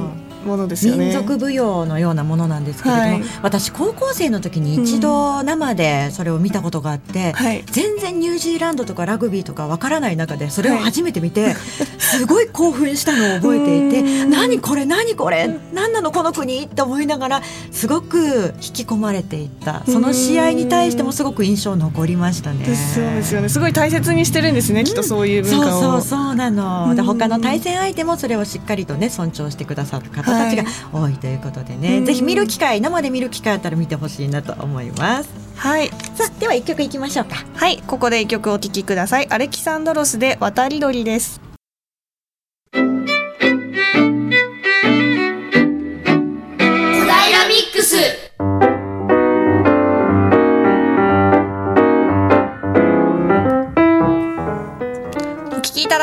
[0.47, 1.05] ものですよね。
[1.05, 3.23] 民族舞踊のようなものなんですけれども、はい。
[3.43, 7.63] 私高校生の時に一度生でそれを見たことがあって、はい。
[7.67, 11.53] 全然ニュージーランドとかラグビーとかわからない中でそれを初めて見て、
[11.99, 14.29] すごい興奮したのを覚えていてうん。
[14.29, 19.83] 何これ何これ何なのこの国って思いながらすごく引き込まれていった。
[19.87, 22.65] その試合に対してもすごく印象残りましたね。
[22.65, 23.49] ですよですよね。
[23.49, 25.81] すごい大切にしてるんですね、きっとそういう文化を。
[25.81, 27.07] そうそうそうなの、でうん。
[27.07, 32.05] 他の対戦相手もそれをしっかりとね尊重してくださる方たちが多いということでね、うん。
[32.05, 35.29] ぜひ見る機会生で見る機会あったら見てほしいなと思います。
[35.55, 35.89] はい。
[35.89, 37.35] さあでは一曲いきましょうか。
[37.55, 37.81] はい。
[37.85, 39.27] ここで一曲お聴きください。
[39.29, 41.46] アレキサンドロスで渡り鳥です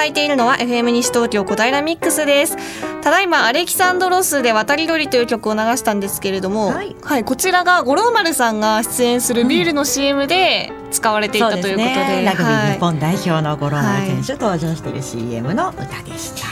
[0.05, 2.57] いているのは FM 西東京小平ミックスです。
[3.03, 7.25] ただいまアレキサンドロスで渡り鳥という曲を流したんですけれどもはい。
[7.25, 16.49] こちらが五郎丸さんが出演するビールの CM で使われていたということで,、ラグビーはい日本代表の五郎丸選手登場している CM の歌でした、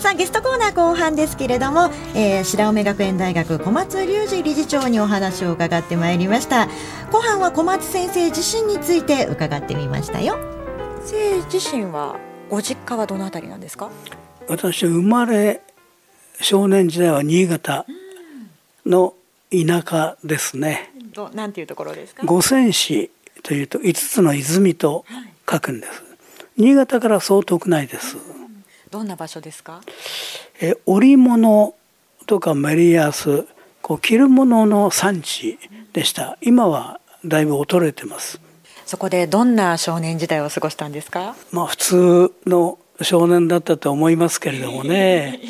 [0.00, 6.68] さあゲストコーナー後半ですけれども、えー、白梅学園大学小松隆二理事長にお話を伺ってまいりました。
[7.10, 10.38] 後半は小松先生自身について伺ってみましたよ。
[11.04, 12.16] 先生自身は
[12.48, 13.90] ご実家はどのあたりなんですか？
[14.48, 15.60] 私生まれ
[16.40, 17.86] 少年時代は新潟
[18.86, 19.14] の
[19.50, 20.90] 田舎ですね。
[21.12, 22.22] どなんていうところですか？
[22.24, 23.10] 五泉市
[23.42, 25.04] というと5つの泉と
[25.50, 26.02] 書くんです。
[26.56, 28.16] 新潟からそう遠くないです。
[28.90, 29.82] どんな場所ですか？
[30.60, 31.74] え織物
[32.26, 33.46] とかメリヤス
[33.82, 35.58] こう着るものの産地
[35.92, 36.38] でした。
[36.40, 38.40] 今はだいぶ衰えてます
[38.88, 41.36] そこでどんな少年時代を過ごしたんですか？
[41.52, 45.40] まあ普通の少年だったと思いますけれどもね。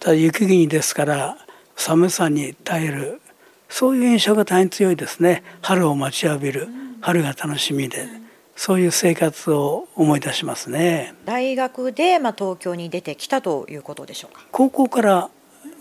[0.00, 1.38] ただ雪国ですから
[1.76, 3.20] 寒さに耐える
[3.68, 5.44] そういう印象が大変強いですね。
[5.62, 6.66] 春を待ちわびる
[7.00, 8.08] 春が楽しみで
[8.56, 11.14] そういう生活を思い出しますね。
[11.24, 14.42] 大学で、まあ、東京に出てきたということでしょうか？
[14.50, 15.30] 高校から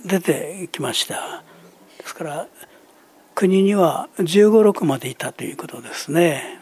[0.05, 1.41] 出てきました。
[1.97, 2.47] ですから
[3.33, 6.59] 国には1 5 6までいたということですね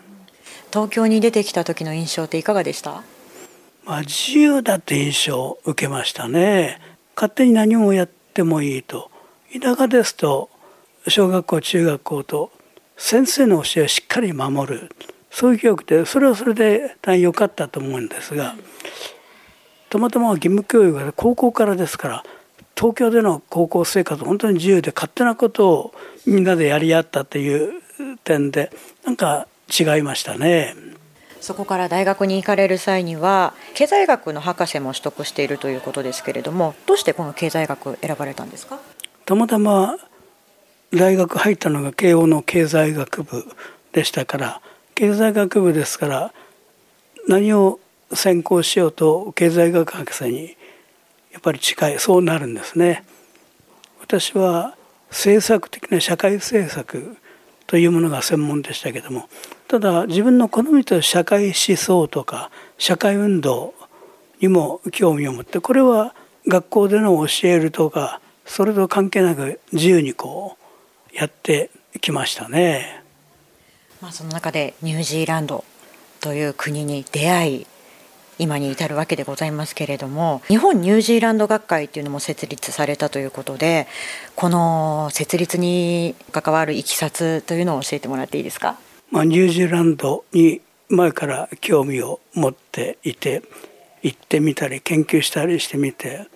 [0.75, 3.01] 東京に出てきた時の印象っていかがでした？
[3.85, 6.81] まあ、自由だって印象を受けましたね。
[7.15, 9.09] 勝手に何もやってもいいと。
[9.57, 10.49] 田舎ですと
[11.07, 12.51] 小学校中学校と
[12.97, 14.91] 先生の教えをしっかり守る。
[15.31, 18.55] そういう教育でそれはそれで大変良かったと思うんですが
[19.89, 22.23] たまたま義務教育が高校からですから
[22.75, 25.93] 東京での高校生活本当に自由で勝手なことを
[26.25, 27.81] みんなでやり合ったという
[28.25, 28.71] 点で
[29.05, 30.75] なんか違いましたね。
[31.41, 38.79] そこから大学に行かれる際には経済学の博士も取得しているということですけれどもどうしてこの経済学を選ばれたんですか？
[39.25, 39.97] たまたま
[40.91, 43.45] 大学入ったのが慶応の経済学部
[43.91, 44.61] でしたから
[44.95, 46.33] 経済学部ですから
[47.27, 47.79] 何を
[48.11, 50.55] 専攻しようと経済学博士に
[51.31, 53.03] やっぱり近いそうなるんですね。
[53.99, 54.75] 私は
[55.09, 57.17] 政策的な社会政策
[57.67, 59.27] というものが専門でしたけども
[59.67, 63.73] ただ自分の好みと社会思想とか社会運動
[64.41, 66.13] にも興味を持ってこれは
[66.47, 70.57] 学校での教えるとかそれと関係なく自由にこ
[71.11, 73.03] うやってきましたね。
[74.01, 75.63] まあ、その中でニュージーランド
[76.19, 77.67] という国に出会い
[78.37, 83.87] 今に至るわけでございますけれども日本ニュージーランド学会というのも設立されたということで
[84.35, 88.77] この設立に関わるいきさつというのを教えてもらっていいですか？
[89.11, 93.43] まあ、ニュージーランドに前から興味を持っていて
[94.03, 96.27] 行ってみたり研究したりしてみて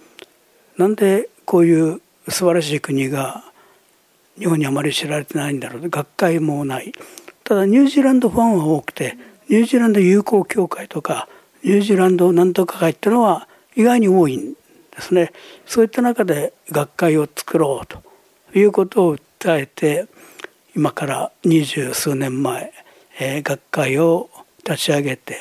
[0.77, 3.43] なんでこういう素晴らしい国が
[4.37, 6.93] 日本にあまり知られてないんだろう学会もない。
[7.43, 9.17] ただニュージーランドファンは多くて
[9.49, 11.27] ニュージーランド友好協会とか
[11.63, 14.57] ニュージーランドなんとか会っていうのは意外に多いんで
[14.99, 15.31] すね。
[15.65, 18.01] そういった中で学会を作ろうと
[18.57, 20.07] いうことを訴えて
[20.75, 22.71] 今から二十数年前、
[23.19, 24.29] えー学会を
[24.63, 25.37] 立ち上げて、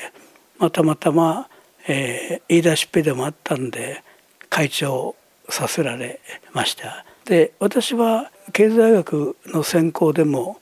[0.59, 1.49] まあ、たまたま、
[1.87, 4.03] えー言い出しっぺでもあったんで
[4.49, 5.17] 会長
[5.49, 6.21] させられ
[6.53, 7.05] ました。
[7.25, 10.61] で私は経済学の専攻でも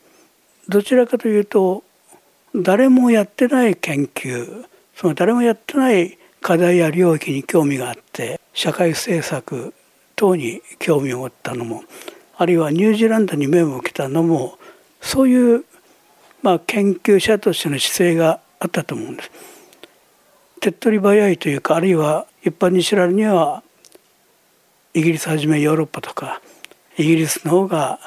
[0.68, 1.84] どちらかというと
[2.54, 4.64] 誰もやってない研究
[4.96, 9.74] その誰もやってない課題や領域に興味があって社会政策
[10.16, 11.84] 等に興味を持ったのも
[12.36, 14.58] あるいはニュージーランドに目を向けたのも
[15.00, 15.64] そういう、
[16.42, 19.30] まあ、研究者としての姿勢があったと思うんです。
[20.60, 23.62] 手っ取り早いというかあるいは一般に知られるには
[24.94, 26.40] イギリスはじめヨーロッパとか
[26.96, 28.00] イギリスの方が、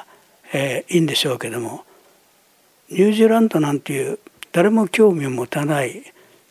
[0.52, 1.84] えー、いいんでしょうけども
[2.90, 4.18] ニュージーランドなんていう
[4.50, 6.02] 誰も興味を持たない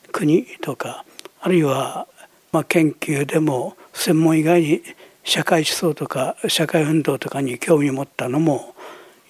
[0.10, 1.06] 国とか
[1.42, 2.08] あるいは、
[2.52, 4.82] まあ、研究でも専門以外に
[5.24, 8.76] 社会思想とか社会運動とかに興味を持ったのも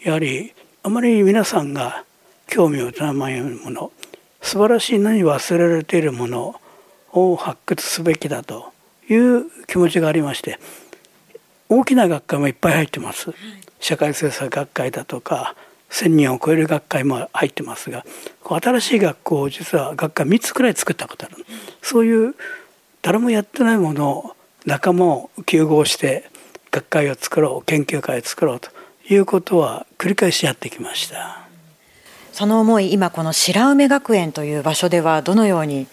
[0.04, 0.54] やはり
[0.84, 2.06] あまり皆さんが
[2.48, 3.92] 興味を持たないもの
[4.42, 6.60] 素晴らしいのに忘れられているもの
[7.12, 8.72] を発掘すべきだと
[9.10, 10.60] いう気持ちがありまして
[11.68, 13.32] 大きな学会もいっぱい入ってます。
[13.80, 15.56] 社会政策学会だとか
[15.90, 18.06] 1,000人を超える学会も入ってますが
[18.44, 21.46] 新しい学校を実は学会3つくらい作ったことある
[21.82, 22.36] そういう
[23.02, 24.36] 誰もやってないものを
[24.66, 26.30] 仲間を糾合して
[26.72, 28.70] 学会を作ろう研究会を作ろうと
[29.10, 31.48] いうことは繰り返しやってきました。
[32.32, 35.88] その思い今この白梅学園という場所ではどのように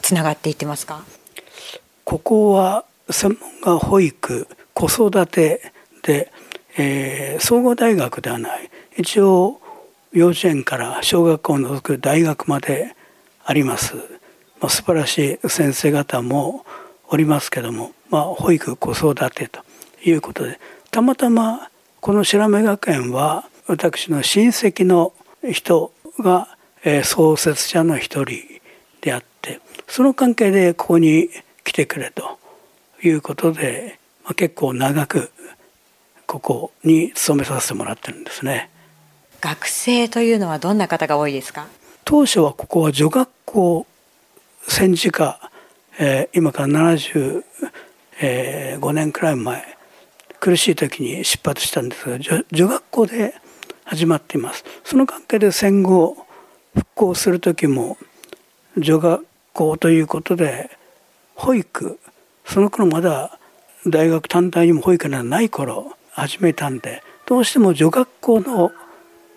[0.00, 1.04] つながっていってますか？
[2.04, 5.72] ここは専門が保育子育て
[6.02, 6.32] で、
[6.78, 9.60] えー、総合大学ではない一応
[10.12, 12.96] 幼稚園から小学校を除く大学まで
[13.44, 14.02] あります、ま
[14.62, 16.64] あ、素晴らしい先生方も
[17.08, 19.60] おりますけども、まあ、保育子育てと
[20.04, 20.58] いうことで
[20.90, 21.70] たまたま
[22.00, 25.12] この白目学園は私の親戚の
[25.48, 26.48] 人が、
[27.04, 28.42] 創設者の一人
[29.02, 31.28] であってその関係でここに
[31.62, 32.38] 来てくれと
[33.02, 35.30] いうことで、まあ、結構長く
[36.26, 38.70] ここに勤めさせてもらってるんですね。
[39.40, 41.66] 学生というのはどんな方が多いですか？
[42.04, 43.86] 当初はここは女学校
[44.66, 45.50] 戦時下、
[45.98, 49.76] えー、今から75年くらい前
[50.40, 53.34] 苦しい時に出発したんですが女女学校で
[53.84, 54.64] 始まっています。
[54.84, 56.16] その関係で戦後
[56.74, 57.96] 復興する時も
[58.76, 60.70] 女学校ということで
[61.34, 61.98] 保育
[62.46, 63.38] その頃まだ
[63.86, 68.72] 大学単体にも保育がない頃始めたんでどうしても女学校の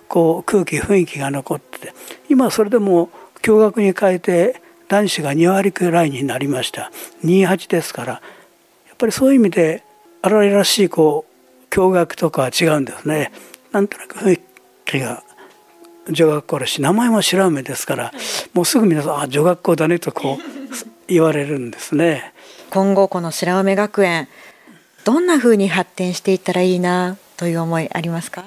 [0.04, 1.94] こう空気雰囲気が残って
[2.30, 3.10] 今それでも
[3.42, 6.92] 共学に変えて男子が2割くらいになりました。
[7.24, 8.20] 28ですからや
[8.94, 9.84] っぱりそういう意味で
[10.22, 13.32] 荒々らしいこう共学とかは違うんですね。
[13.72, 14.40] なんとなく雰囲
[14.86, 15.24] 気が
[16.10, 18.12] 女学校だし名前も白梅ですから
[18.54, 20.44] もうすぐ皆さん「あ女学校だね」とこう
[21.08, 22.34] 言われるんですね。
[22.70, 24.28] 今後この白梅学園
[25.06, 28.46] どんなふうに発展していったらいいなという思いありますか？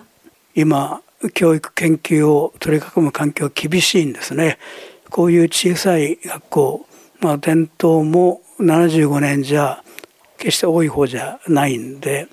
[0.54, 1.00] 今
[1.34, 4.58] 教育研究を取り囲む環境厳しいんですね。
[5.10, 6.86] こういう小さい学校、
[7.20, 9.82] まあ、伝統も75年じゃ
[10.38, 12.28] 決して多い方じゃないんで、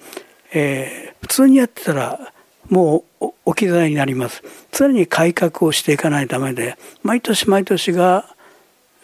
[0.54, 2.34] えー、普通にやってたら
[2.70, 4.44] もう置き去りになります。
[4.72, 8.36] 常に改革をしていかないためで毎年毎年が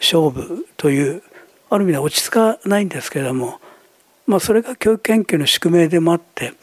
[0.00, 1.22] 勝負という
[1.68, 3.60] ある意味で落ち着かないんですけれども、
[4.26, 6.54] まあ、それが教育研究の宿命でもあって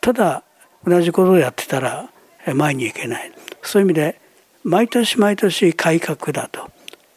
[0.00, 0.42] ただ
[0.84, 2.10] 同じことをやってたら
[2.54, 3.32] 前に行けない。
[3.62, 4.20] そういう意味で
[4.64, 6.70] 毎年毎年改革だと。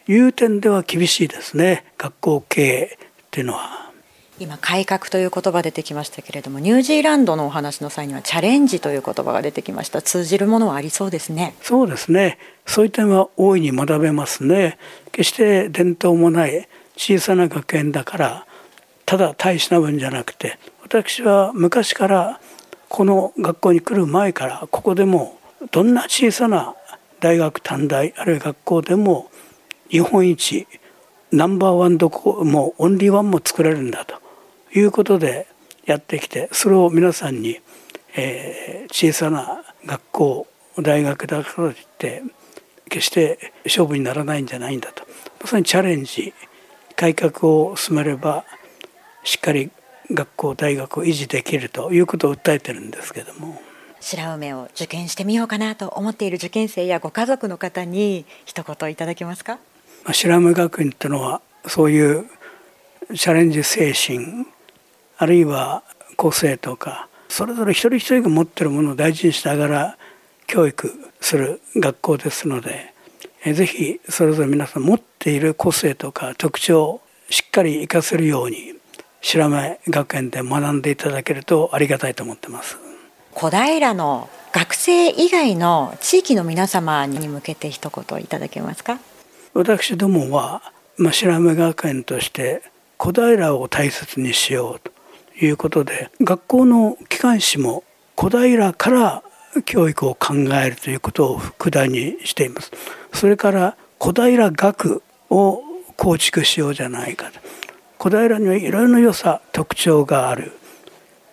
[0.07, 1.85] いう点では厳しいですね。
[1.97, 3.91] 学校経営っていうのは。
[4.39, 10.01] 今改革という言葉出てきましたけれどもニュージーランドのお話の際にはチャレンジという言葉が出てきました。
[10.01, 11.53] 通じるものはありそうですね。
[11.61, 12.39] そうですね。
[12.65, 14.79] そういう点は大いに学べますね。
[15.11, 16.67] 決して伝統もない
[16.97, 18.45] 小さな学園だから
[19.05, 22.39] ただ大した分じゃなくて私は昔から
[22.91, 25.39] この学校に来る前からここでも
[25.71, 26.75] どんな小さな
[27.21, 29.31] 大学短大あるいは学校でも
[29.89, 30.67] 日本一
[31.31, 34.15] ナンバーワンどこもオンリーワンも作れるんだと
[34.77, 35.47] いうことで
[35.85, 37.61] やってきてそれを皆さんに、
[38.17, 42.23] えー、小さな学校大学だからといって
[42.89, 45.05] 決して勝負にならないんじゃないんだと。
[45.39, 46.33] まさにチャレンジ
[46.97, 48.43] 改革を進めれば
[49.23, 49.71] しっかり
[50.13, 53.61] 学校大学を維持できるということを訴えてるんですけども。
[53.99, 59.59] 白梅を受験してみようかなと思っている受験生やご家族の方に一言いただけますか？
[60.05, 62.25] 白梅学院っていうのはそういう
[63.15, 64.47] チャレンジ精神
[65.17, 65.83] あるいは
[66.15, 69.97] 個性とかそれぞれ一人一人が持ってるものを大事にしながら
[70.47, 72.93] 教育する学校ですので
[73.45, 78.73] ぜひそれぞれ皆さん持っている個性とか特徴をしっかり活かせるように
[79.21, 82.77] 白梅学園で学んでいただけるとありがたいと思ってます。
[83.33, 88.99] 小平の学生以外の地域の皆様に向けて一言いただけますか？
[89.53, 90.61] 私どもは、
[90.97, 92.61] まあ、白梅学園として
[92.97, 94.91] 小平を大切にしようと
[95.45, 97.83] いうことで学校の機関誌も
[98.15, 99.23] 小平から
[99.65, 102.71] 教育を考えるということを副題にしています。
[103.13, 105.61] それから小平学を
[105.95, 107.39] 構築しようじゃないかと
[108.01, 110.53] 小平にはいろいろな良さ特徴がある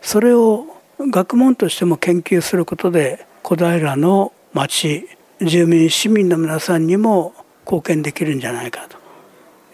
[0.03, 0.67] それを
[0.99, 5.09] 学問としても研究することで小平の町
[5.41, 7.33] 住民市民の皆さんにも
[7.65, 8.87] 貢献できるんじゃないか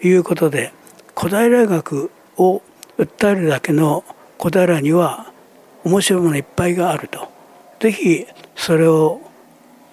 [0.01, 0.71] ということで
[1.15, 2.61] 小平学を
[2.97, 4.05] 訴えるだけの
[4.37, 5.33] 小平には
[5.83, 7.27] 面白いものいっぱいがあると
[7.81, 8.25] ぜひ
[8.55, 9.19] それを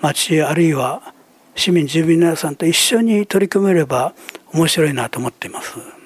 [0.00, 1.12] 町あるいは
[1.57, 4.14] 市民住民の皆さんと一緒に取り組めれば
[4.55, 6.01] 面白いなと思っています。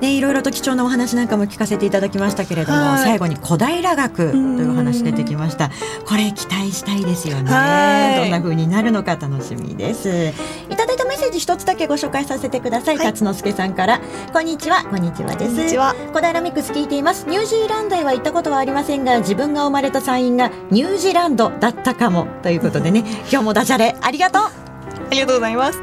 [0.00, 5.70] ね、いろいろと貴重なお話なんかも聞かせていただきましたけれども、最後に小平学というお話出てきました。
[6.06, 8.16] これ期待したいですよね。
[8.20, 10.32] どんな風になるのか楽しみです。
[10.70, 12.98] いただいたメッセージ一つだけご紹介させてください。
[12.98, 14.00] はい、辰之助さんから、
[14.32, 15.74] こんにちは、こんにちはです。
[15.74, 17.26] 小平ミックス聞いています。
[17.28, 23.00] ニュージーランドへは行ったことはありませんが、自分が生まれた山陰がニュージーランドだったかもということでね、
[23.32, 24.65] 今日もダジャレありがとう。
[25.06, 25.80] ありがとうございます。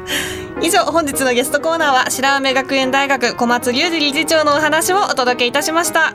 [0.62, 6.14] 以上本日のゲストコーナーは白梅学園大学小松隆二理事長のお話をお届けいたしました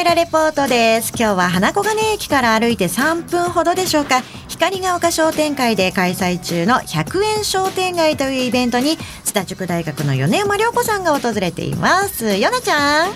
[0.00, 13.12] 平レポートです今日は花小金駅から歩いて3分ほどでしょうか光が丘商店会で開催中の100円商店街というイベントに津田塾大学の米山涼子さんが訪れていますヨナちゃん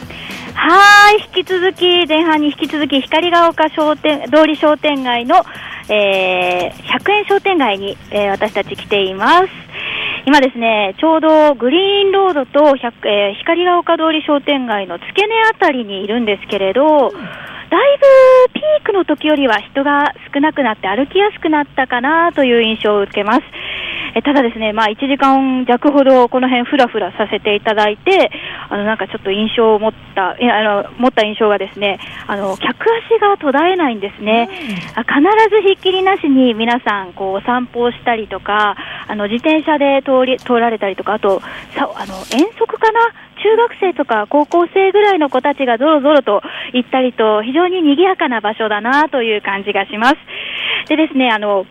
[0.53, 5.37] はい引き続き前半に引き続き光が丘商店通り商店街の、
[5.89, 9.64] えー、100円商店街に、えー、私たち来ています
[10.27, 23.43] 今ですね、ちょうどグリーンロードと、えー、光が丘通り商店街の付け根あたりにいるんですけれど、だいぶピークの時よりは人が少なくなって歩きやすくなったかなという印象を受けます。
[24.15, 28.31] えただですね、まあ、1時間弱ほどこの辺ふらふらさせていただいて、
[28.69, 34.49] あのなんかちょっと印象を持った、いやあの持った印象がですね、あの客足が途絶えないんですね、
[34.97, 38.77] うん、必ずひっきりなしに皆さんこうお散歩をしたりとか、
[39.09, 41.41] あの自転車で通り通られたりとか、あと
[41.75, 43.01] さあの遠足かな、
[43.43, 46.41] 中学生とか高校生ぐらいの子たちがぞろぞろと
[46.73, 50.17] 行ったりと、非常に賑やかな場所だなという感じがします。
[50.89, 51.67] でですね、あの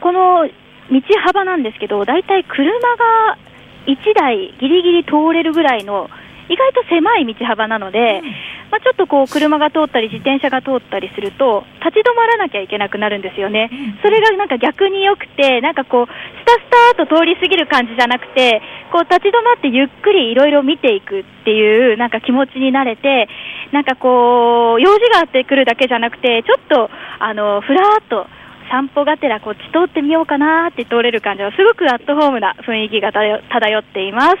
[0.00, 0.48] この
[0.90, 3.38] 道幅なんですけど、大体車が
[3.86, 6.10] 1台ギリギリ通れるぐらいの
[6.48, 8.30] 意外と狭い道幅なので、うん、
[8.70, 16.10] まあ、ちょっとこう車が通ったり自転車が通ったりすると立ち止まらなきゃいけなくなるんですよね、うん、それがなんか逆に良くてなんかこうス
[16.44, 18.62] タスターと通り過ぎる感じじゃなくて
[18.92, 23.28] こう立ち止まってゆっくりいろいろ見ていくっていうなんか気持ちになれて
[23.72, 28.26] なんかこう用事があってくるだけじゃなくてちょっとあのふらっと
[28.70, 34.36] 散歩がてらこっち通ってみようかなって通れる感じはすごくアットホームな雰囲気が漂っています。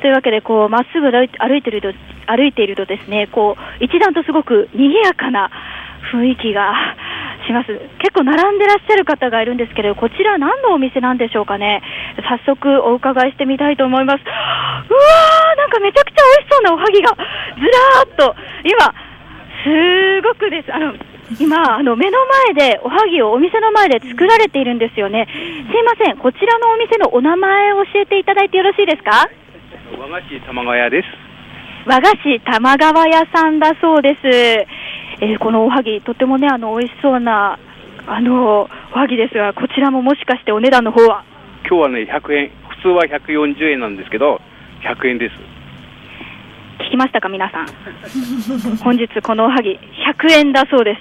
[0.00, 1.24] というわけでこうまっすぐ歩
[1.56, 1.92] いていると
[2.26, 5.50] 歩いているとですねこう一段とすごく賑やかな
[6.12, 6.74] 雰囲気が
[7.46, 7.68] します。
[7.98, 11.82] 結構並んでらっしゃる方がいるんですけどこちら何のお店なんでしょうかね。
[12.28, 14.20] 早速お伺いしてみたいと思います。
[14.20, 18.94] うわーなんかめちゃくちゃ美味しそうなおはぎがずらーっと今
[19.64, 20.72] すごくです。
[20.72, 20.94] あの
[21.40, 22.18] 今、あの目の
[22.54, 25.26] 前でおはぎをお店の前で作られているんですよね。
[25.28, 29.28] すいません、こちらのお店のお名前を教えていただいてよろしいですか？
[29.98, 31.08] 和菓子玉川屋です。
[31.86, 34.28] 和菓子玉川屋さんだそうです。
[34.28, 37.58] えー、このおはぎ、とてもね、あの美味しそうな
[38.06, 41.24] あのおはぎですが、こちらももしかしてお値段の方は？
[41.68, 44.40] 今日はね、100円、普通は140円なんですけど、
[44.82, 45.34] 100円です。
[46.80, 47.66] 聞きましたか、皆さん？
[48.84, 49.78] 本日このおはぎ、100
[50.38, 51.00] 円だそうです。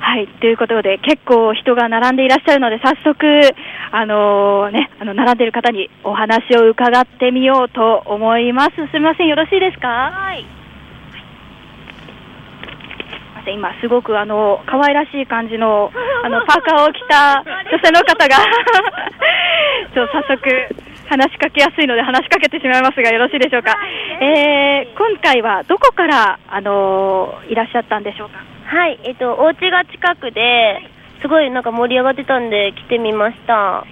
[0.00, 3.26] はい、ということで、結構人が並んでいらっしゃるので、早速、
[3.90, 8.70] あのー、ね、あの、並んでいる方にお話を伺ってみようと思います。
[8.76, 9.88] すみません、よろしいですか？
[9.88, 10.44] はい。
[13.52, 15.90] 今すごくあの可愛らしい感じの
[16.24, 18.36] あのパーカーを着た女性の方が
[19.94, 20.40] ちょ早速
[21.08, 23.76] 話しかけやすいので話しかけてしまいますがよろしいでしょうか、
[24.20, 28.58] えー、今回はどこからあのいらっしゃったんでしょうか？
[28.68, 30.90] はい、えっと、お家が近くで、
[31.22, 33.86] すごいなんか盛り上がってたんで来てみました。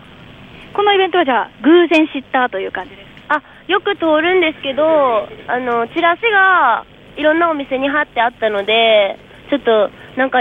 [0.74, 6.84] このイベントはじゃあ、偶然知ったという感じですあ、よく通るんですけど、あの、チラシが
[7.16, 9.18] いろんなお店に貼ってあったので、
[9.50, 10.38] ちょっとなんか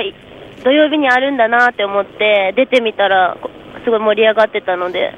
[0.64, 3.38] 土曜日にあるんだなって思って出てみたら、
[3.84, 5.14] すごい盛り上がってたので。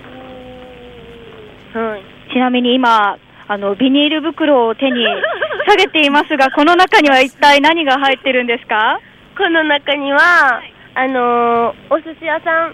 [1.74, 2.34] はい。
[2.34, 3.18] ちなみに今、
[3.48, 5.06] あのビニール袋を手に
[5.66, 9.00] 下げていますが、 この中には一体何が入ってるんですか？
[9.38, 10.62] この中には、
[10.96, 12.74] あのー、お寿司屋さん、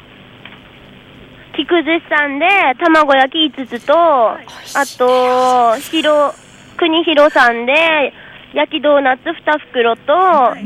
[1.56, 2.48] 気菊寿司さんで
[2.80, 4.38] 卵焼き5つと、あ
[4.98, 6.34] と、ひろ、
[6.78, 8.14] 国広さんで、
[8.54, 10.02] 焼きドーナツ2袋と、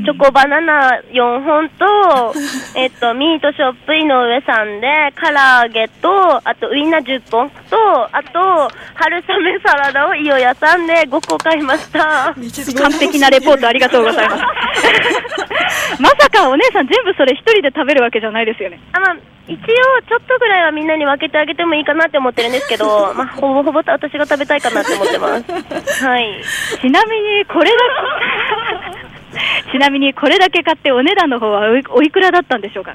[0.03, 1.85] チョコバナナ4本と、
[2.75, 12.35] えっと、ミートショップ井上さんで、唐揚げと、あとウインナー10本と、あと、春雨サラダを伊予屋さんで5個買いました。
[12.81, 14.43] 完璧なレポートありがとうございます。
[16.01, 18.79] まさかお姉さん全部それ一人で食べるわけじゃないですよね。
[18.91, 19.15] あまあ、
[19.47, 19.57] 一応、
[20.07, 25.51] ちょっとぐらいはみんなに分けてあげてもいいかなって思ってるんですけど、 まあ、ほぼほぼ私が食べたいかなって思ってます。
[26.05, 26.41] はい。
[26.81, 27.77] ちなみにこれだ
[29.71, 32.93] け、 ちなみにこれだけ買ってお値段の方はおいおいくらだったんでしょうか？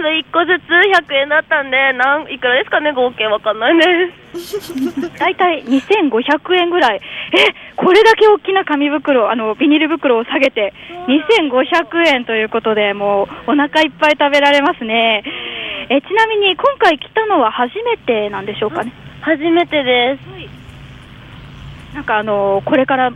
[0.00, 3.84] 全部1個ずつ100円だったんで、なんいくらですかね、合計わかんないで
[4.34, 5.10] す。
[5.18, 7.00] 大体2500円ぐらい。
[7.32, 10.72] え、これだけ大きな紙袋、あの、ビニール袋を下げて、
[11.06, 15.22] 2500円ということで、もう、お腹いっぱい食べられますね。
[15.90, 18.92] え、ちなみに、今回来たのは初めてなんでしょうかね？
[19.20, 21.94] 初めてです。
[21.94, 23.10] なんかあの、これから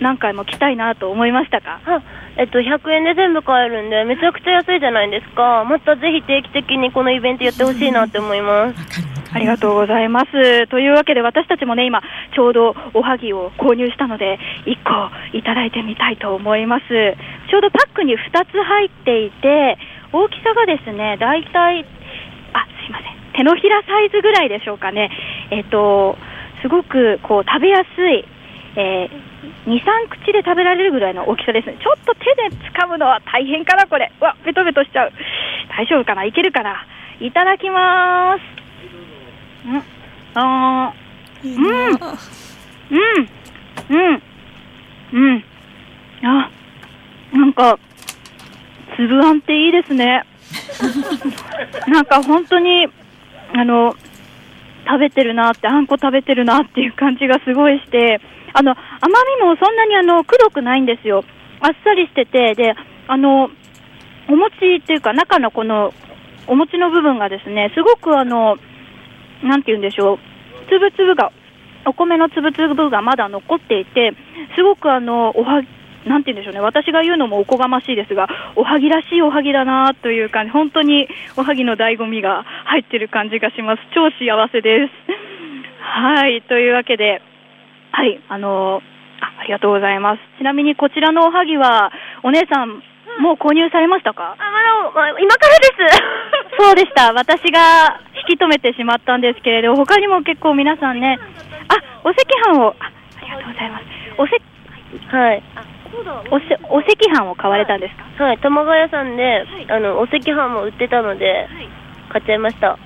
[0.00, 1.80] 何回も来たいなと思いましたか？
[1.86, 2.02] あ
[2.38, 5.64] えっと、100円で全部買えるんで、めちゃくちゃ安いじゃないですか。
[5.64, 9.16] またぜひ定期的にこのイベントやってほしいなって思います。
[9.32, 10.66] ありがとうございます。
[10.68, 12.02] というわけで私たちもね、今、
[12.34, 16.84] ちょうどおはぎを購入したので、1個いただいてみたいと思います。
[17.48, 19.78] ちょうどパックに2つ入っていて、
[20.12, 21.84] 大きさがですね、大体、
[22.52, 25.10] あ、すいません、手のひらサイズぐらいでしょうかね。
[25.50, 26.16] えっと、
[26.62, 28.24] すごくこう食べやすい、
[28.76, 29.25] えー、
[29.66, 31.76] 2、3口で食べられるぐらいの大きさですね。
[31.82, 34.12] ちょっと手で掴むのは大変かな、これ。
[34.20, 35.12] うわ、ベトベトしちゃう。
[35.76, 36.86] 大丈夫かないけるかな
[37.20, 38.40] いただきます。
[39.68, 39.82] うん。
[40.34, 41.06] あー
[41.44, 42.16] うん。
[42.90, 43.28] うん。
[43.90, 44.22] うん。
[45.12, 45.44] うん。
[46.22, 46.50] あ、
[47.32, 47.78] なんか、
[48.96, 50.24] 粒あんっていいですね。
[51.88, 52.88] なんか本当に、
[53.54, 53.94] あの、
[54.86, 58.20] 食べてるなって、あんこ食べてるなっていう感じがすごいして、
[58.58, 58.78] あの、甘
[59.38, 61.24] みもそんなにあの、くどくないんですよ。
[61.60, 62.74] あっさりしてて、で、
[63.06, 63.50] あの、
[64.28, 65.92] お餅っていうか中のこの、
[66.46, 68.56] お餅の部分がですね、すごくあの、
[69.42, 70.18] なんて言うんでしょう、
[70.70, 71.32] つぶつぶが、
[71.84, 74.14] お米のつぶつぶがまだ残っていて、
[74.56, 75.60] すごくあの、おは、
[76.06, 78.26] なんて言うんでしょうね、私が言うのもおこがましいですが、
[78.56, 83.82] おはぎらしいおはぎだなという感じ、本当におはぎの醍醐味が入ってる感じがします。
[83.94, 84.92] 超幸せです。
[85.78, 87.20] はい、というわけで、
[87.96, 88.82] はい、あの
[89.24, 90.20] あ、ありがとうございます。
[90.36, 91.90] ちなみにこちらのおはぎは、
[92.22, 92.68] お姉さん、
[93.24, 94.36] もう購入されましたか？
[94.36, 96.04] あ、まだ、まあ今からです。
[96.60, 97.14] そうでした。
[97.14, 101.18] 私が引き止めてしまったんですけれど、他にも結構皆さんね、
[101.68, 102.20] あ、お赤
[102.52, 103.84] 飯を、あありがとうございます。
[104.18, 104.36] おせ、
[105.16, 105.42] はい。
[106.30, 108.24] おせ、お赤飯を買われたんですか？
[108.24, 111.48] はい、卵屋さんで、あの、お赤飯も売ってたので、
[112.10, 112.76] 買っちゃいました。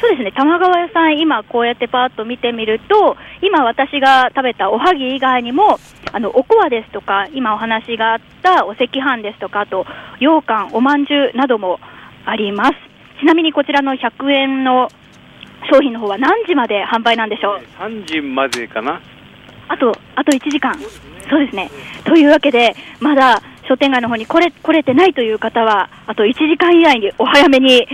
[0.00, 5.78] そうですね、玉川屋さん、今こうやってパーッと見てみると、今私が食べたおはぎ以外にも、
[6.12, 9.86] あの、おこわですとか、今お話があったお赤飯ですとか、あと、
[10.18, 11.80] 羊羹、おまんじゅうなども
[12.26, 12.72] あります。
[13.20, 14.88] ちなみにこちらの100円の
[15.72, 19.00] 商品の方は何時まで販売なんでしょう？3時までかな。
[19.68, 20.74] あと、あと1時間。
[21.28, 21.70] そうですね。
[22.04, 27.86] というわけで、まだ商店街の方に来れ、来れてないという方は、あと1時間以内にお早めに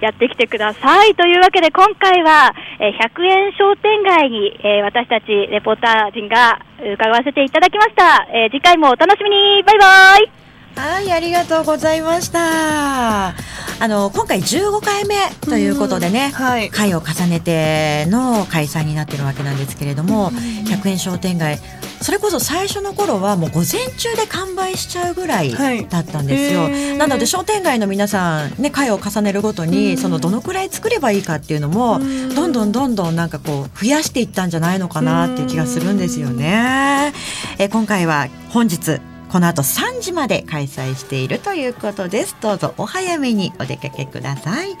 [0.00, 1.14] やってきてください。
[1.14, 8.26] というわけで、今回は、え100円商店街に、え私たちレポーター陣が伺わせていただきました。
[8.32, 13.34] え次回もお楽しみにバイバイはい、ありがとうございました。
[13.80, 21.60] あの今回15回目ということでね、はい回を重ねての開催になってるわけなんですけれども、100円商店街
[22.00, 26.62] それこそ最初の頃はもう午前中で完売しちゃうぐらいはいだったんですよ。
[26.62, 32.00] へーなので商店街の皆さんね回を重ねるごとにそのどのくらい作ればいいかっていうのも
[32.34, 37.12] どんどんどんどんなんかこう増やしていったんじゃないのかなっていう気がするんですよね。
[37.58, 39.00] え今回は本日
[39.30, 42.36] この後3時まで開催しているということです。
[42.40, 44.76] どうぞお早めにお出かけください。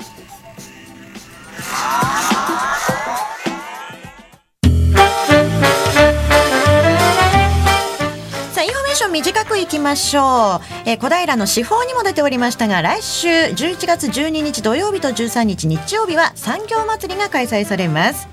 [8.52, 10.64] さあ、インフォメーション短くいきましょう。
[10.86, 18.28] えー小平の市報にも出ておりましたが、来週11月12日土曜日と13日日曜日は産業祭りが開催されます。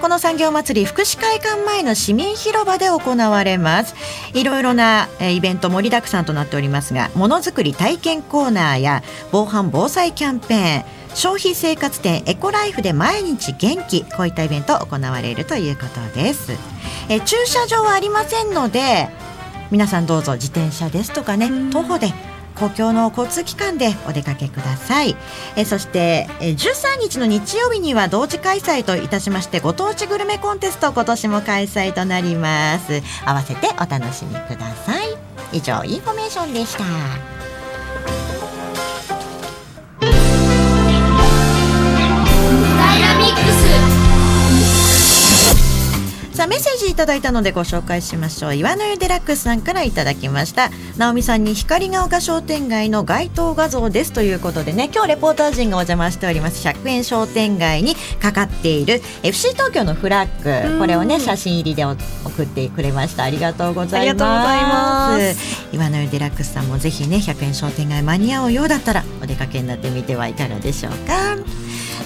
[0.00, 3.94] この産業祭り福祉会館前の市民広場で行われます。
[4.34, 10.84] いろいろな、えーイベント盛りだくさんとなっておりますが、ものづくり体験コーナーや防犯防災キャンペーン、
[11.14, 16.52] 消費生活店エコライフで毎日元気こういったイベント行われるということです。
[17.08, 19.08] えー駐車場はありませんので
[19.70, 22.12] 皆さんどうぞ自転車ですとかね徒歩で
[22.58, 25.16] 公共の交通機関でお出かけください。
[25.56, 33.02] えそしてえ13日の日曜日には同時開催といたしましてご当地グルメコンテスト今年も開催となります。
[33.24, 35.16] 合わせてお楽しみください。
[35.52, 36.84] 以上インフォメーションでした。
[42.78, 43.65] ダイナミック
[46.36, 48.54] さあメッセージいただいたのでご紹介しましょう。
[48.54, 50.68] 岩の湯デラックスさんからいただきました。
[50.98, 56.62] 直美さんに光が丘商店街の街頭画像ですということでね今日レポーター陣がお邪魔しております。
[56.68, 60.78] 100円商店街にかかっている FC 東京のフラッグ。
[60.78, 61.96] これをね写真入りで送
[62.42, 63.24] ってくれました。
[63.24, 65.74] ありがとうございます。
[65.74, 71.38] 岩の湯デラックスさんもぜひね100円商店街間に合うようだったらお出かけになってみてはいかがでしょうか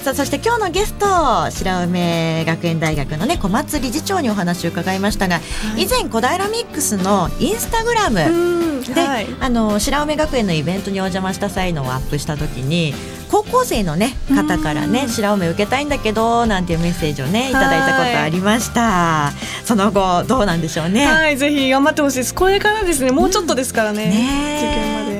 [0.03, 5.39] さあそして今日のゲスト白梅学園大学のね小松理事長にお話を伺いましたが、
[5.77, 12.95] 以前小平ミックスのインスタグラムで、はいあの白梅学園のイベントにお邪魔した際のをアップした時に
[13.29, 19.31] 高校生のね方からね白梅受けたいんだけどなんていうメッセージをねいただいたことありました、
[19.65, 22.33] その後どうなんでしょうね、はい、ぜひ頑張ってほしいです。
[22.33, 24.05] これからですね、もうちょっとですからね。
[24.09, 25.10] ね受験まで。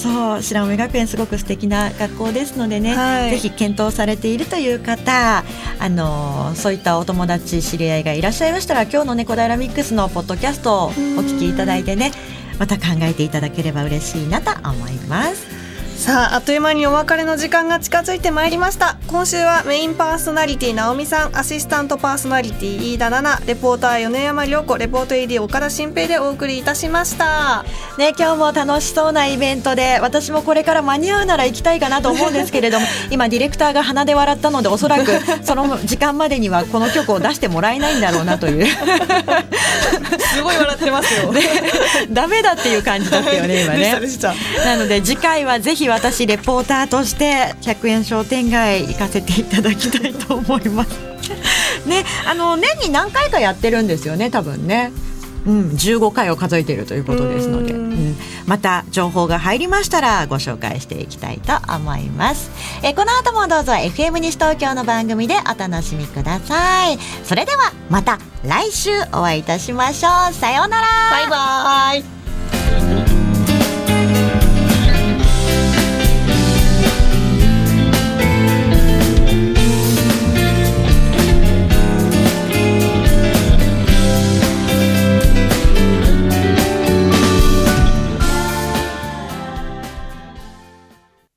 [0.00, 5.44] そう白梅学園すごく素敵な学校ですのでね、はいぜひ検討されているという方
[5.78, 12.12] あのそういったお友達知り合いがいらっしゃいましたら今日のね小平ミックスのポッドキャストをお聞きいただいてね
[12.58, 15.49] また考えていただければ嬉しいなと思います。
[16.00, 18.96] さあ、あっという間にお別れの時間が近づいてまいりました。
[19.06, 27.66] 今週はメインパーソナリティ直美さん、アシスタントパーソナリティ飯田奈々、レポーター米山良子、レポート AD 岡田新平でお送りいたしました。
[27.98, 38.66] ね、今日も楽しそうなイベントで私もこれから間に合うなら行きたいかなと思うんですけれども 今ディレクターが鼻で笑ったのでおそらくその時間までにはこの曲を出してもらえないんだろうなという
[40.34, 41.34] すごい笑ってますよ。
[42.10, 44.00] ダメだっていう感じだったよね今ね。
[44.64, 51.10] なので次回はぜひ私レポーターとして100円商店街行かせていただきたいと思います。
[51.86, 54.92] ね、あの年に何回かやってるんですよね多分ね。
[55.46, 58.16] うん、15回を数えているということですので、ううんん、
[58.46, 62.50] また情報が入りましたらご紹介していきたいと思います。
[62.82, 66.98] えこの後もどうぞ FM 西東京の番組でお楽しみください。
[67.24, 70.34] それではまた来週お会いいたしましょう。
[70.34, 70.86] さようなら。
[71.10, 72.89] バイバイ。